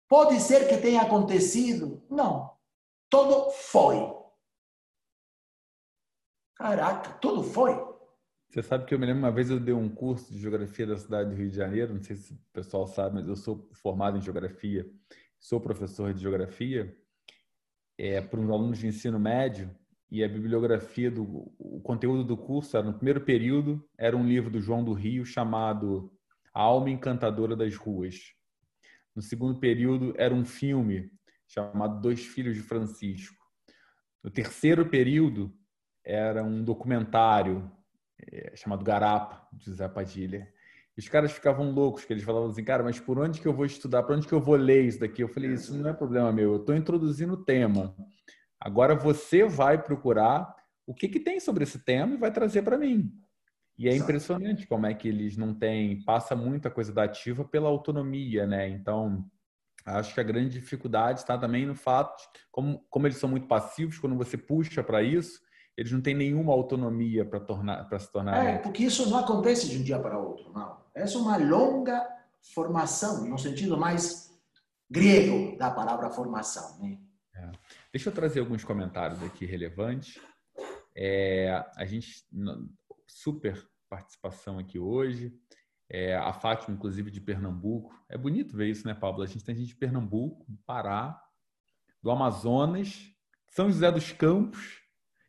[0.09, 2.03] pode ser que tenha acontecido?
[2.11, 2.51] Não.
[3.11, 3.97] Tudo foi.
[6.57, 7.73] Caraca, tudo foi.
[8.49, 10.97] Você sabe que eu me lembro uma vez eu dei um curso de geografia da
[10.97, 14.17] cidade do Rio de Janeiro, não sei se o pessoal sabe, mas eu sou formado
[14.17, 14.91] em geografia,
[15.39, 16.97] sou professor de geografia,
[17.99, 19.71] é, para os alunos de ensino médio,
[20.11, 24.51] e a bibliografia do o conteúdo do curso era no primeiro período era um livro
[24.51, 26.11] do João do Rio chamado
[26.53, 28.35] A Alma Encantadora das Ruas.
[29.19, 31.11] No segundo período era um filme
[31.49, 33.35] chamado Dois Filhos de Francisco.
[34.23, 35.53] No terceiro período
[36.05, 37.69] era um documentário
[38.17, 40.49] é, chamado Garapa, de José Padilha.
[40.97, 43.53] E os caras ficavam loucos, que eles falavam assim, cara, mas por onde que eu
[43.53, 44.05] vou estudar?
[44.05, 45.21] Por onde que eu vou ler isso daqui?
[45.21, 47.97] Eu falei, isso não é problema meu, eu estou introduzindo o tema.
[48.61, 50.55] Agora você vai procurar
[50.87, 53.13] o que, que tem sobre esse tema e vai trazer para mim.
[53.79, 57.69] E é impressionante como é que eles não têm, passa muita coisa da ativa pela
[57.69, 58.69] autonomia, né?
[58.69, 59.25] Então,
[59.87, 63.47] acho que a grande dificuldade está também no fato de como, como eles são muito
[63.47, 65.41] passivos, quando você puxa para isso,
[65.77, 68.45] eles não têm nenhuma autonomia para tornar para se tornar.
[68.45, 70.77] É, porque isso não acontece de um dia para outro, não.
[70.93, 72.05] É uma longa
[72.53, 74.29] formação, no sentido mais
[74.91, 76.99] grego da palavra formação, né?
[77.33, 77.51] É.
[77.93, 80.19] Deixa eu trazer alguns comentários aqui relevantes.
[80.97, 82.27] É, a gente
[83.09, 85.35] super participação aqui hoje.
[85.91, 87.95] É, a Fátima, inclusive, de Pernambuco.
[88.09, 89.23] É bonito ver isso, né, Pablo?
[89.23, 91.21] A gente tem gente de Pernambuco, do Pará,
[92.03, 93.11] do Amazonas,
[93.49, 94.83] São José dos Campos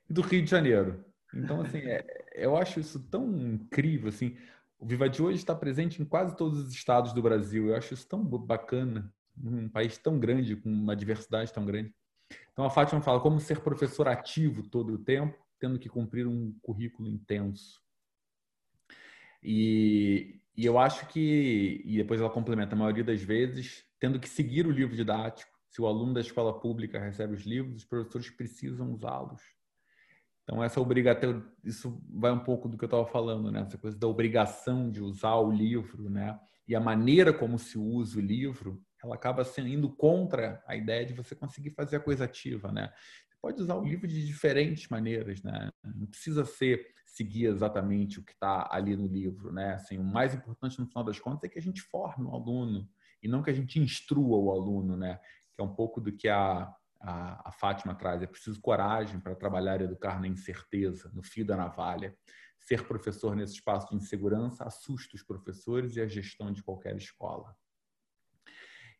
[0.09, 1.05] e do Rio de Janeiro.
[1.33, 4.35] Então, assim, é, eu acho isso tão incrível, assim.
[4.77, 7.69] O Viva de hoje está presente em quase todos os estados do Brasil.
[7.69, 9.13] Eu acho isso tão bacana.
[9.41, 11.93] Um país tão grande, com uma diversidade tão grande.
[12.51, 16.57] Então, a Fátima fala como ser professor ativo todo o tempo, tendo que cumprir um
[16.61, 17.81] currículo intenso.
[19.43, 24.29] E, e eu acho que, e depois ela complementa, a maioria das vezes, tendo que
[24.29, 25.51] seguir o livro didático.
[25.69, 29.41] Se o aluno da escola pública recebe os livros, os professores precisam usá-los.
[30.43, 33.61] Então, essa obrigação, isso vai um pouco do que eu estava falando, né?
[33.61, 36.39] Essa coisa da obrigação de usar o livro, né?
[36.67, 41.05] E a maneira como se usa o livro, ela acaba sendo indo contra a ideia
[41.05, 42.91] de você conseguir fazer a coisa ativa, né?
[43.41, 45.69] Pode usar o livro de diferentes maneiras, né?
[45.83, 49.73] Não precisa ser seguir exatamente o que está ali no livro, né?
[49.73, 52.89] Assim, o mais importante no final das contas é que a gente forme o aluno
[53.23, 55.19] e não que a gente instrua o aluno, né?
[55.53, 58.21] Que é um pouco do que a, a, a Fátima traz.
[58.21, 62.15] É preciso coragem para trabalhar e educar na incerteza, no fio da navalha.
[62.57, 67.55] Ser professor nesse espaço de insegurança assusta os professores e a gestão de qualquer escola.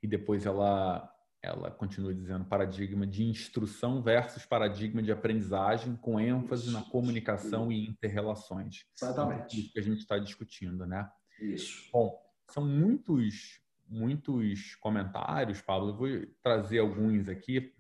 [0.02, 6.66] E depois ela ela continua dizendo paradigma de instrução versus paradigma de aprendizagem, com ênfase
[6.66, 6.74] Isso.
[6.74, 8.86] na comunicação e interrelações.
[8.96, 9.60] Exatamente.
[9.60, 11.10] Isso que a gente está discutindo, né?
[11.40, 11.90] Isso.
[11.94, 12.20] Bom,
[12.50, 15.90] são muitos, muitos comentários, Pablo.
[15.90, 16.08] Eu vou
[16.44, 17.74] trazer alguns aqui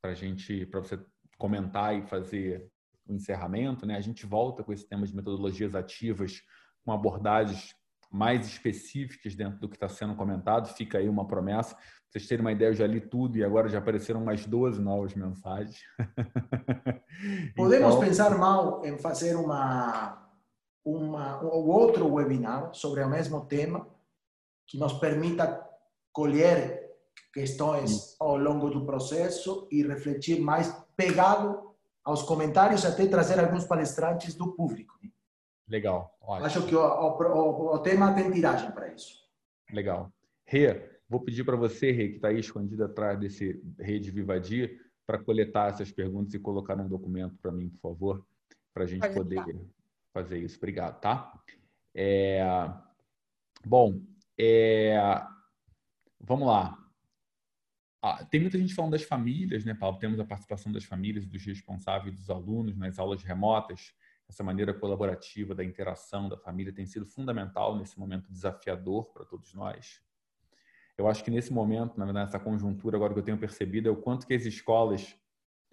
[0.00, 1.04] para gente, para você
[1.36, 2.70] comentar e fazer
[3.06, 3.96] o encerramento, né?
[3.96, 6.40] A gente volta com esse tema de metodologias ativas
[6.84, 7.74] com abordagens
[8.12, 10.74] mais específicas dentro do que está sendo comentado.
[10.74, 11.76] Fica aí uma promessa
[12.12, 15.14] vocês terem uma ideia, eu já li tudo e agora já apareceram mais 12 novas
[15.14, 15.80] mensagens.
[17.56, 18.00] Podemos então...
[18.00, 20.30] pensar mal em fazer uma,
[20.84, 23.88] uma, um outro webinar sobre o mesmo tema
[24.66, 25.66] que nos permita
[26.12, 26.92] colher
[27.32, 31.72] questões ao longo do processo e refletir mais pegado
[32.04, 34.98] aos comentários até trazer alguns palestrantes do público.
[35.68, 36.16] Legal.
[36.20, 36.46] Ótimo.
[36.46, 39.22] Acho que o, o, o tema tem tiragem para isso.
[39.70, 40.12] Legal.
[40.44, 44.74] Rê, Vou pedir para você, Rei, que está aí escondido atrás desse rede Vivadia,
[45.06, 48.26] para coletar essas perguntas e colocar um documento para mim, por favor,
[48.72, 49.58] para a gente Pode poder ficar.
[50.10, 50.56] fazer isso.
[50.56, 51.38] Obrigado, tá?
[51.94, 52.40] É...
[53.62, 54.00] Bom,
[54.38, 54.96] é...
[56.18, 56.78] vamos lá.
[58.00, 59.98] Ah, tem muita gente falando das famílias, né, Paulo?
[59.98, 63.92] Temos a participação das famílias, dos responsáveis, dos alunos nas aulas remotas.
[64.28, 69.52] Essa maneira colaborativa da interação da família tem sido fundamental nesse momento desafiador para todos
[69.54, 70.02] nós.
[70.96, 74.26] Eu acho que nesse momento, nessa conjuntura, agora que eu tenho percebido, é o quanto
[74.26, 75.16] que as escolas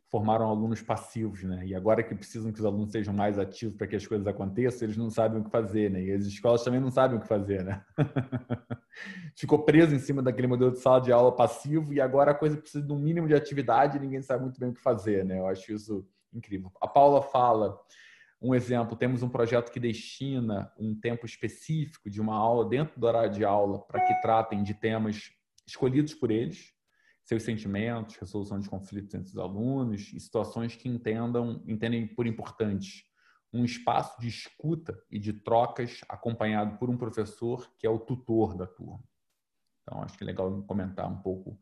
[0.10, 1.66] formaram alunos passivos, né?
[1.66, 4.88] E agora que precisam que os alunos sejam mais ativos para que as coisas aconteçam,
[4.88, 6.02] eles não sabem o que fazer, né?
[6.02, 7.86] E as escolas também não sabem o que fazer, né?
[9.36, 12.58] Ficou preso em cima daquele modelo de sala de aula passivo e agora a coisa
[12.58, 15.38] precisa de um mínimo de atividade e ninguém sabe muito bem o que fazer, né?
[15.38, 16.72] Eu acho isso incrível.
[16.82, 17.80] A Paula fala
[18.42, 23.06] um exemplo, temos um projeto que destina um tempo específico de uma aula dentro do
[23.06, 25.32] horário de aula para que tratem de temas
[25.68, 26.74] escolhidos por eles,
[27.26, 33.04] seus sentimentos, resolução de conflitos entre os alunos e situações que entendam, entendem por importantes.
[33.52, 38.56] Um espaço de escuta e de trocas acompanhado por um professor que é o tutor
[38.56, 39.04] da turma.
[39.82, 41.60] Então, acho que é legal comentar um pouco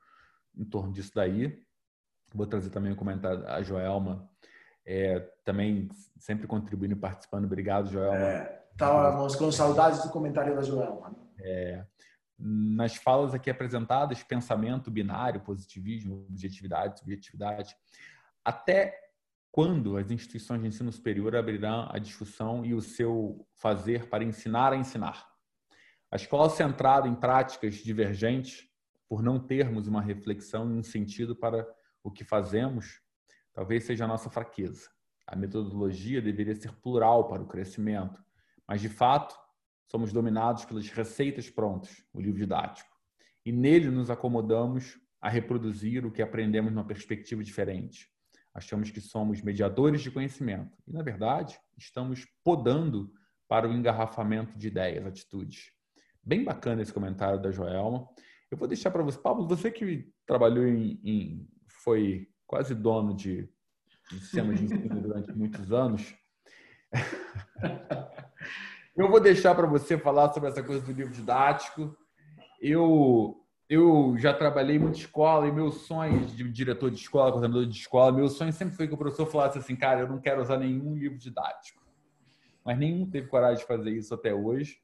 [0.56, 1.66] em torno disso daí.
[2.34, 4.30] Vou trazer também um comentário da Joelma,
[4.88, 7.44] é, também sempre contribuindo e participando.
[7.44, 8.18] Obrigado, Joelma.
[8.18, 11.14] É, estávamos com saudades do comentário da Joelma.
[11.42, 11.86] É,
[12.40, 17.76] nas falas aqui apresentadas, pensamento binário, positivismo, objetividade, subjetividade,
[18.46, 18.98] até
[19.52, 24.72] quando as instituições de ensino superior abrirão a discussão e o seu fazer para ensinar
[24.72, 25.28] a ensinar?
[26.10, 28.70] A escola centrada em práticas divergentes,
[29.10, 31.68] por não termos uma reflexão e um sentido para
[32.04, 33.02] o que fazemos,
[33.58, 34.88] talvez seja a nossa fraqueza.
[35.26, 38.24] A metodologia deveria ser plural para o crescimento,
[38.68, 39.36] mas de fato
[39.88, 42.88] somos dominados pelas receitas prontas, o livro didático.
[43.44, 48.08] E nele nos acomodamos a reproduzir o que aprendemos numa perspectiva diferente.
[48.54, 53.12] Achamos que somos mediadores de conhecimento e, na verdade, estamos podando
[53.48, 55.72] para o engarrafamento de ideias, atitudes.
[56.24, 58.08] Bem bacana esse comentário da Joelma.
[58.52, 63.48] Eu vou deixar para você, Pablo, você que trabalhou em, em foi quase dono de
[64.10, 66.16] de sistema de ensino durante muitos anos.
[68.96, 71.96] Eu vou deixar para você falar sobre essa coisa do livro didático.
[72.60, 77.78] Eu eu já trabalhei muito escola e meus sonhos de diretor de escola, coordenador de
[77.78, 80.58] escola, meu sonho sempre foi que o professor falasse assim, cara, eu não quero usar
[80.58, 81.84] nenhum livro didático.
[82.64, 84.78] Mas nenhum teve coragem de fazer isso até hoje.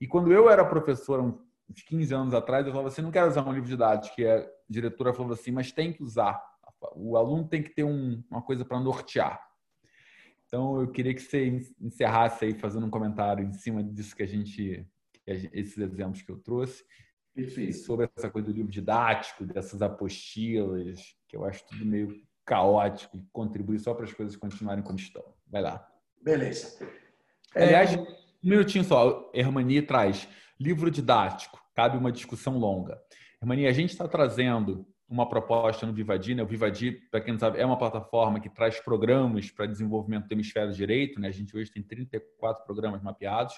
[0.00, 3.44] E quando eu era professor, uns 15 anos atrás, eu falava assim, não quero usar
[3.44, 4.20] um livro didático.
[4.20, 6.40] E a diretora falou assim, mas tem que usar.
[6.94, 9.40] O aluno tem que ter um, uma coisa para nortear.
[10.46, 14.26] Então, eu queria que você encerrasse aí fazendo um comentário em cima disso que a
[14.26, 14.86] gente,
[15.26, 16.84] esses exemplos que eu trouxe,
[17.34, 17.76] Perfeito.
[17.76, 23.22] sobre essa coisa do livro didático, dessas apostilas, que eu acho tudo meio caótico e
[23.30, 25.22] contribui só para as coisas continuarem como estão.
[25.46, 25.86] Vai lá.
[26.22, 26.78] Beleza.
[27.54, 27.98] Aliás, é...
[27.98, 28.06] um
[28.42, 29.30] minutinho só.
[29.34, 30.26] Hermani traz
[30.58, 31.62] livro didático.
[31.74, 32.98] Cabe uma discussão longa.
[33.40, 36.42] Hermani, a gente está trazendo uma proposta no Vivadi, né?
[36.42, 40.32] O Vivadi, para quem não sabe, é uma plataforma que traz programas para desenvolvimento do
[40.32, 41.28] hemisfério direito, né?
[41.28, 43.54] A gente hoje tem 34 programas mapeados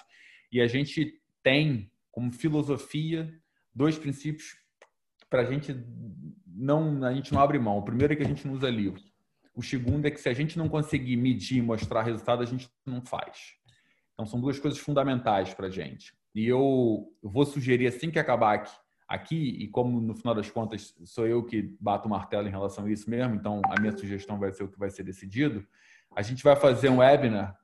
[0.51, 3.33] e a gente tem como filosofia
[3.73, 4.55] dois princípios
[5.29, 5.73] para a gente
[6.45, 7.77] não a gente não abre mão.
[7.77, 9.01] O primeiro é que a gente não usa livro.
[9.55, 12.69] O segundo é que se a gente não conseguir medir e mostrar resultado, a gente
[12.85, 13.53] não faz.
[14.13, 16.13] Então são duas coisas fundamentais para a gente.
[16.33, 18.71] E eu vou sugerir assim que acabar aqui,
[19.11, 22.85] aqui, e como no final das contas sou eu que bato o martelo em relação
[22.85, 25.67] a isso mesmo, então a minha sugestão vai ser o que vai ser decidido,
[26.15, 27.59] a gente vai fazer um webinar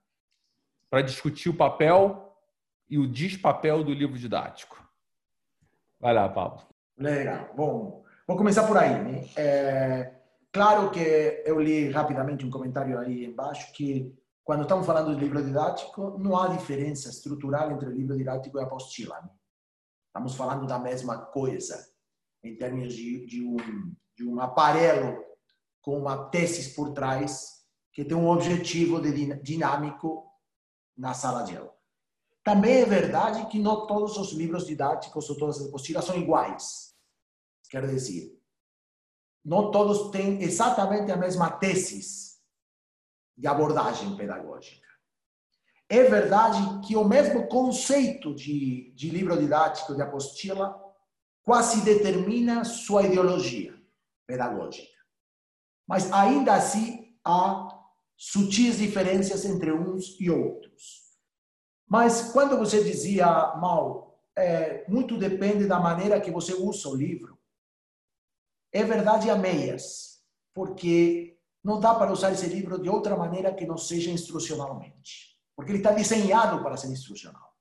[0.90, 2.36] para discutir o papel
[2.90, 4.78] e o despapel do livro didático.
[6.00, 6.64] Vai lá, Pablo.
[6.98, 7.50] Legal.
[7.56, 9.02] Bom, vou começar por aí.
[9.02, 9.26] Né?
[9.38, 10.14] É,
[10.52, 15.44] claro que eu li rapidamente um comentário aí embaixo que quando estamos falando de livro
[15.44, 19.22] didático, não há diferença estrutural entre livro didático e apostila.
[19.22, 19.30] Né?
[20.18, 21.94] Estamos falando da mesma coisa
[22.44, 25.24] em termos de, de, um, de um aparelho
[25.80, 27.64] com uma tese por trás
[27.94, 29.00] que tem um objetivo
[29.44, 30.28] dinâmico
[30.98, 31.72] na sala de aula.
[32.44, 36.96] Também é verdade que não todos os livros didáticos ou todas as apostilas são iguais.
[37.70, 38.36] Quer dizer,
[39.46, 42.40] não todos têm exatamente a mesma tese
[43.38, 44.87] de abordagem pedagógica.
[45.90, 50.78] É verdade que o mesmo conceito de, de livro didático, de apostila,
[51.44, 53.74] quase determina sua ideologia
[54.26, 54.98] pedagógica.
[55.88, 57.70] Mas ainda assim há
[58.18, 61.08] sutis diferenças entre uns e outros.
[61.88, 63.26] Mas quando você dizia,
[63.56, 67.40] Mal, é, muito depende da maneira que você usa o livro,
[68.74, 70.22] é verdade a meias,
[70.54, 75.72] porque não dá para usar esse livro de outra maneira que não seja instrucionalmente, porque
[75.72, 77.52] ele está desenhado para ser instrucional.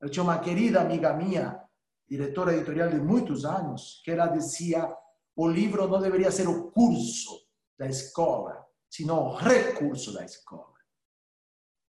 [0.00, 1.62] Eu tinha uma querida amiga minha,
[2.08, 4.92] diretora editorial de muitos anos, que ela dizia:
[5.36, 7.46] o livro não deveria ser o curso
[7.78, 10.74] da escola, sino o recurso da escola.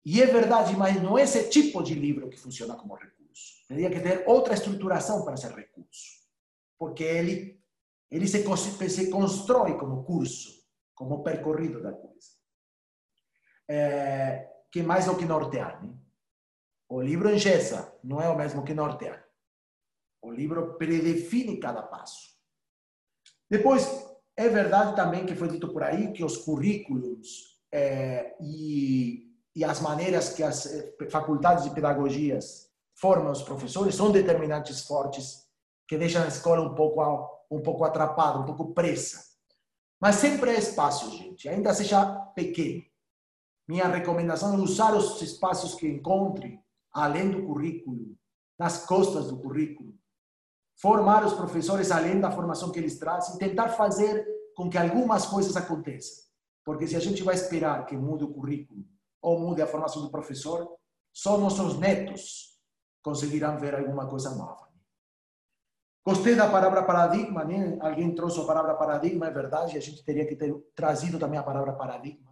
[0.04, 3.66] E é verdade, mas não é esse tipo de livro que funciona como recurso.
[3.66, 6.20] Teria que ter outra estruturação para ser recurso.
[6.78, 7.62] Porque ele,
[8.10, 8.42] ele se,
[8.90, 12.30] se constrói como curso, como percorrido da coisa.
[13.68, 15.82] É, que mais o que nortear.
[15.84, 15.92] Né?
[16.88, 19.24] O livro engessa, não é o mesmo que nortear.
[20.22, 22.30] O livro predefine cada passo.
[23.48, 23.88] Depois,
[24.36, 29.80] é verdade também que foi dito por aí que os currículos é, e e as
[29.80, 35.46] maneiras que as eh, faculdades de pedagogias formam os professores são determinantes fortes
[35.88, 39.24] que deixam a escola um pouco um pouco atrapada, um pouco presa.
[40.00, 42.84] Mas sempre é espaço, gente, ainda seja pequeno.
[43.70, 46.60] Minha recomendação é usar os espaços que encontre
[46.92, 48.16] além do currículo,
[48.58, 49.94] nas costas do currículo.
[50.82, 54.26] Formar os professores além da formação que eles trazem, tentar fazer
[54.56, 56.24] com que algumas coisas aconteçam.
[56.64, 58.84] Porque se a gente vai esperar que mude o currículo
[59.22, 60.68] ou mude a formação do professor,
[61.12, 62.58] só nossos netos
[63.04, 64.68] conseguirão ver alguma coisa nova.
[66.04, 67.78] Gostei da palavra paradigma, né?
[67.80, 71.44] Alguém trouxe a palavra paradigma, é verdade, a gente teria que ter trazido também a
[71.44, 72.29] palavra paradigma.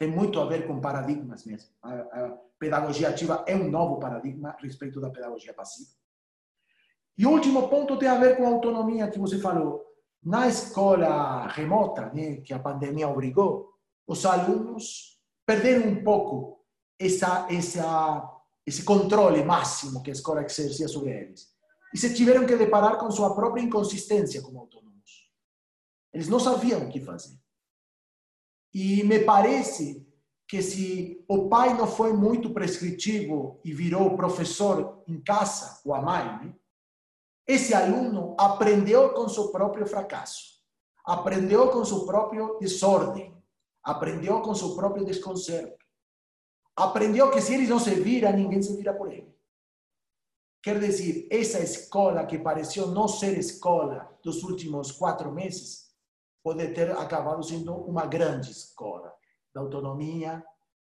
[0.00, 1.68] Tem muito a ver com paradigmas mesmo.
[1.82, 5.90] A, a pedagogia ativa é um novo paradigma respeito da pedagogia passiva.
[7.18, 9.84] E o último ponto tem a ver com a autonomia que você falou.
[10.22, 13.74] Na escola remota, né, que a pandemia obrigou,
[14.06, 16.64] os alunos perderam um pouco
[16.98, 21.54] essa, essa, esse controle máximo que a escola exercia sobre eles.
[21.92, 25.30] E se tiveram que deparar com sua própria inconsistência como autônomos.
[26.10, 27.39] Eles não sabiam o que fazer.
[28.72, 30.06] E me parece
[30.48, 36.02] que se o pai não foi muito prescritivo e virou professor em casa, ou a
[36.02, 36.54] mãe, né?
[37.46, 40.60] esse aluno aprendeu com seu próprio fracasso,
[41.04, 43.40] aprendeu com seu próprio desordem,
[43.82, 45.84] Aprendeu com seu próprio desconcerto.
[46.76, 49.34] Aprendeu que se ele não se vira, ninguém se vira por ele.
[50.62, 55.89] Quer dizer, essa escola que pareceu não ser escola dos últimos quatro meses,
[56.42, 59.12] pode ter acabado sendo uma grande escola
[59.54, 60.42] da autonomia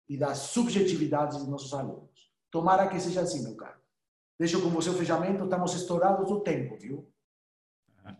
[0.08, 2.30] e das subjetividades dos nossos alunos.
[2.50, 3.78] Tomara que seja assim, meu caro.
[4.38, 7.12] Deixo com você o fechamento, estamos estourados do tempo, viu?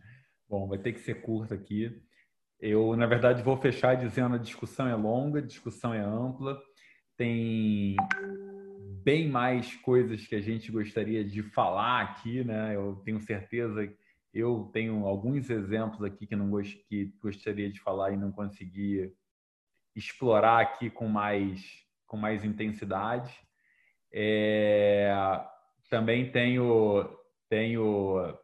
[0.48, 2.00] Bom, vai ter que ser curto aqui.
[2.60, 6.60] Eu, na verdade, vou fechar dizendo a discussão é longa, a discussão é ampla,
[7.16, 7.96] tem
[9.02, 12.76] bem mais coisas que a gente gostaria de falar aqui, né?
[12.76, 13.90] Eu tenho certeza,
[14.32, 19.12] eu tenho alguns exemplos aqui que não gost, que gostaria de falar e não consegui
[19.94, 23.32] explorar aqui com mais com mais intensidade.
[24.12, 25.12] É,
[25.88, 27.08] também tenho
[27.48, 28.38] tenho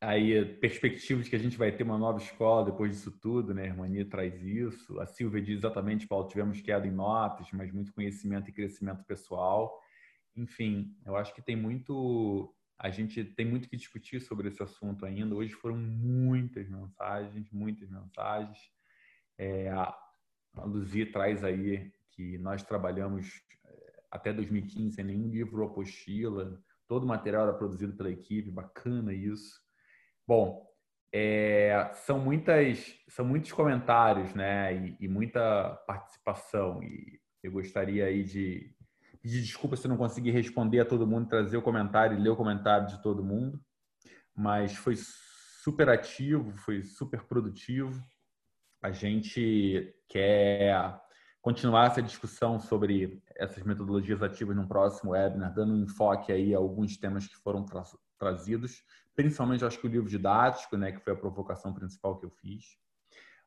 [0.00, 3.70] aí perspectivas que a gente vai ter uma nova escola depois disso tudo, né?
[3.70, 5.00] A traz isso.
[5.00, 9.78] A Silvia diz exatamente, Paulo, tivemos queda em notas, mas muito conhecimento e crescimento pessoal.
[10.36, 15.06] Enfim, eu acho que tem muito a gente tem muito que discutir sobre esse assunto
[15.06, 15.34] ainda.
[15.34, 18.58] Hoje foram muitas mensagens, muitas mensagens.
[19.38, 19.96] É, a
[20.64, 27.04] Luzia traz aí que nós trabalhamos é, até 2015 sem nenhum livro ou apostila, todo
[27.04, 29.60] o material era produzido pela equipe, bacana isso.
[30.26, 30.66] Bom,
[31.12, 36.82] é, são muitas, são muitos comentários, né, e, e, muita participação.
[36.82, 38.73] E eu gostaria aí de
[39.24, 42.36] pedir desculpa se não conseguir responder a todo mundo, trazer o comentário e ler o
[42.36, 43.58] comentário de todo mundo,
[44.36, 44.96] mas foi
[45.62, 48.04] super ativo, foi super produtivo.
[48.82, 51.00] A gente quer
[51.40, 56.58] continuar essa discussão sobre essas metodologias ativas no próximo webinar, dando um enfoque aí a
[56.58, 57.82] alguns temas que foram tra
[58.18, 58.84] trazidos,
[59.16, 62.76] principalmente acho que o livro didático, né, que foi a provocação principal que eu fiz.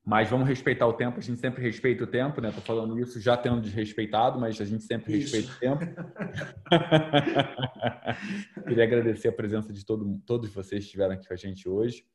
[0.08, 2.50] Mas vamos respeitar o tempo, a gente sempre respeita o tempo, né?
[2.50, 5.36] Tô falando isso já tendo desrespeitado, mas a gente sempre isso.
[5.36, 5.84] respeita o tempo.
[8.66, 12.06] Queria agradecer a presença de todo, todos vocês que estiveram aqui com a gente hoje.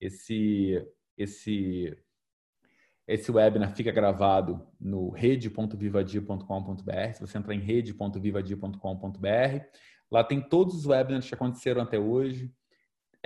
[0.00, 0.84] Esse
[1.16, 1.96] esse
[3.06, 7.12] esse webinar fica gravado no rede.vivadia.com.br.
[7.14, 9.64] Se você entrar em rede.vivadia.com.br,
[10.10, 12.52] lá tem todos os webinars que aconteceram até hoje.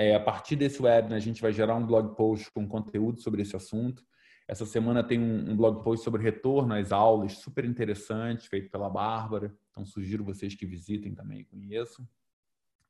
[0.01, 3.43] É, a partir desse webinar, a gente vai gerar um blog post com conteúdo sobre
[3.43, 4.03] esse assunto.
[4.49, 8.89] Essa semana tem um, um blog post sobre retorno às aulas, super interessante, feito pela
[8.89, 9.55] Bárbara.
[9.71, 12.09] Então, sugiro vocês que visitem também e conheçam.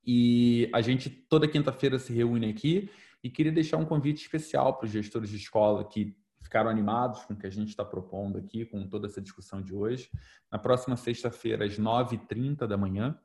[0.06, 2.88] E a gente, toda quinta-feira, se reúne aqui
[3.24, 7.34] e queria deixar um convite especial para os gestores de escola que ficaram animados com
[7.34, 10.08] o que a gente está propondo aqui, com toda essa discussão de hoje.
[10.48, 13.18] Na próxima sexta-feira, às 9h30 da manhã,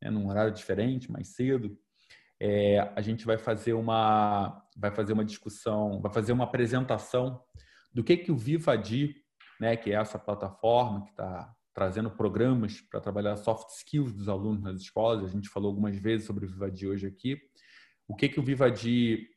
[0.00, 1.76] né, num horário diferente, mais cedo,
[2.44, 7.40] é, a gente vai fazer uma vai fazer uma discussão, vai fazer uma apresentação
[7.94, 9.14] do que que o Vivadi,
[9.60, 14.60] né, que é essa plataforma que está trazendo programas para trabalhar soft skills dos alunos
[14.60, 15.24] nas escolas.
[15.24, 17.38] A gente falou algumas vezes sobre o Vivadi hoje aqui.
[18.08, 19.28] O que que o Vivadi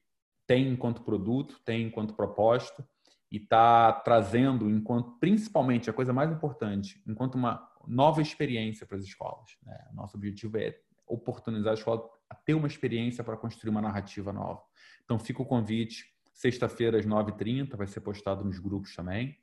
[0.48, 2.88] tem enquanto produto, tem enquanto proposta
[3.32, 9.04] e está trazendo, enquanto principalmente a coisa mais importante, enquanto uma nova experiência para as
[9.04, 9.52] escolas.
[9.62, 9.78] Né?
[9.94, 10.76] Nosso objetivo é
[11.08, 14.62] oportunizar a escola a ter uma experiência para construir uma narrativa nova.
[15.04, 19.38] Então fica o convite, sexta-feira às 9h30, vai ser postado nos grupos também.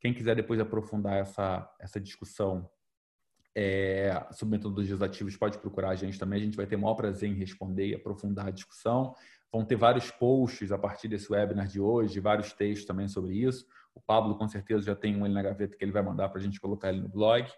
[0.00, 2.68] Quem quiser depois aprofundar essa, essa discussão
[3.56, 6.40] é, sobre metodologias ativas, pode procurar a gente também.
[6.40, 9.14] A gente vai ter o maior prazer em responder e aprofundar a discussão.
[9.52, 13.64] Vão ter vários posts a partir desse webinar de hoje, vários textos também sobre isso.
[13.94, 16.40] O Pablo, com certeza, já tem um ali na gaveta que ele vai mandar para
[16.40, 17.48] a gente colocar ele no blog.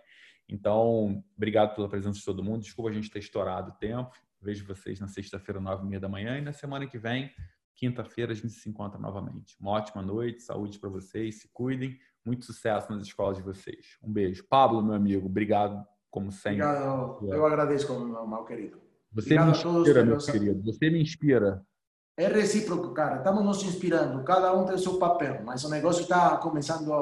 [0.48, 2.62] Então, obrigado pela presença de todo mundo.
[2.62, 4.15] Desculpa a gente ter estourado o tempo.
[4.40, 6.38] Vejo vocês na sexta-feira, nove e meia da manhã.
[6.38, 7.30] E na semana que vem,
[7.74, 9.56] quinta-feira, a gente se encontra novamente.
[9.60, 11.98] Uma ótima noite, saúde para vocês, se cuidem.
[12.24, 13.98] Muito sucesso nas escolas de vocês.
[14.02, 14.44] Um beijo.
[14.48, 16.64] Pablo, meu amigo, obrigado, como sempre.
[16.64, 17.32] Obrigado.
[17.32, 18.80] Eu agradeço, meu mal querido.
[19.12, 20.62] Você obrigado me inspira, meu querido.
[20.64, 21.66] Você me inspira.
[22.18, 23.18] É recíproco, cara.
[23.18, 24.24] Estamos nos inspirando.
[24.24, 26.92] Cada um tem seu papel, mas o negócio está começando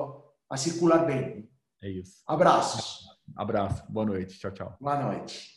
[0.50, 1.48] a, circular bem.
[1.80, 2.22] É isso.
[2.26, 3.06] Abraços.
[3.36, 3.84] Abraço.
[3.88, 4.38] Boa noite.
[4.38, 4.76] Tchau, tchau.
[4.80, 5.54] Boa noite.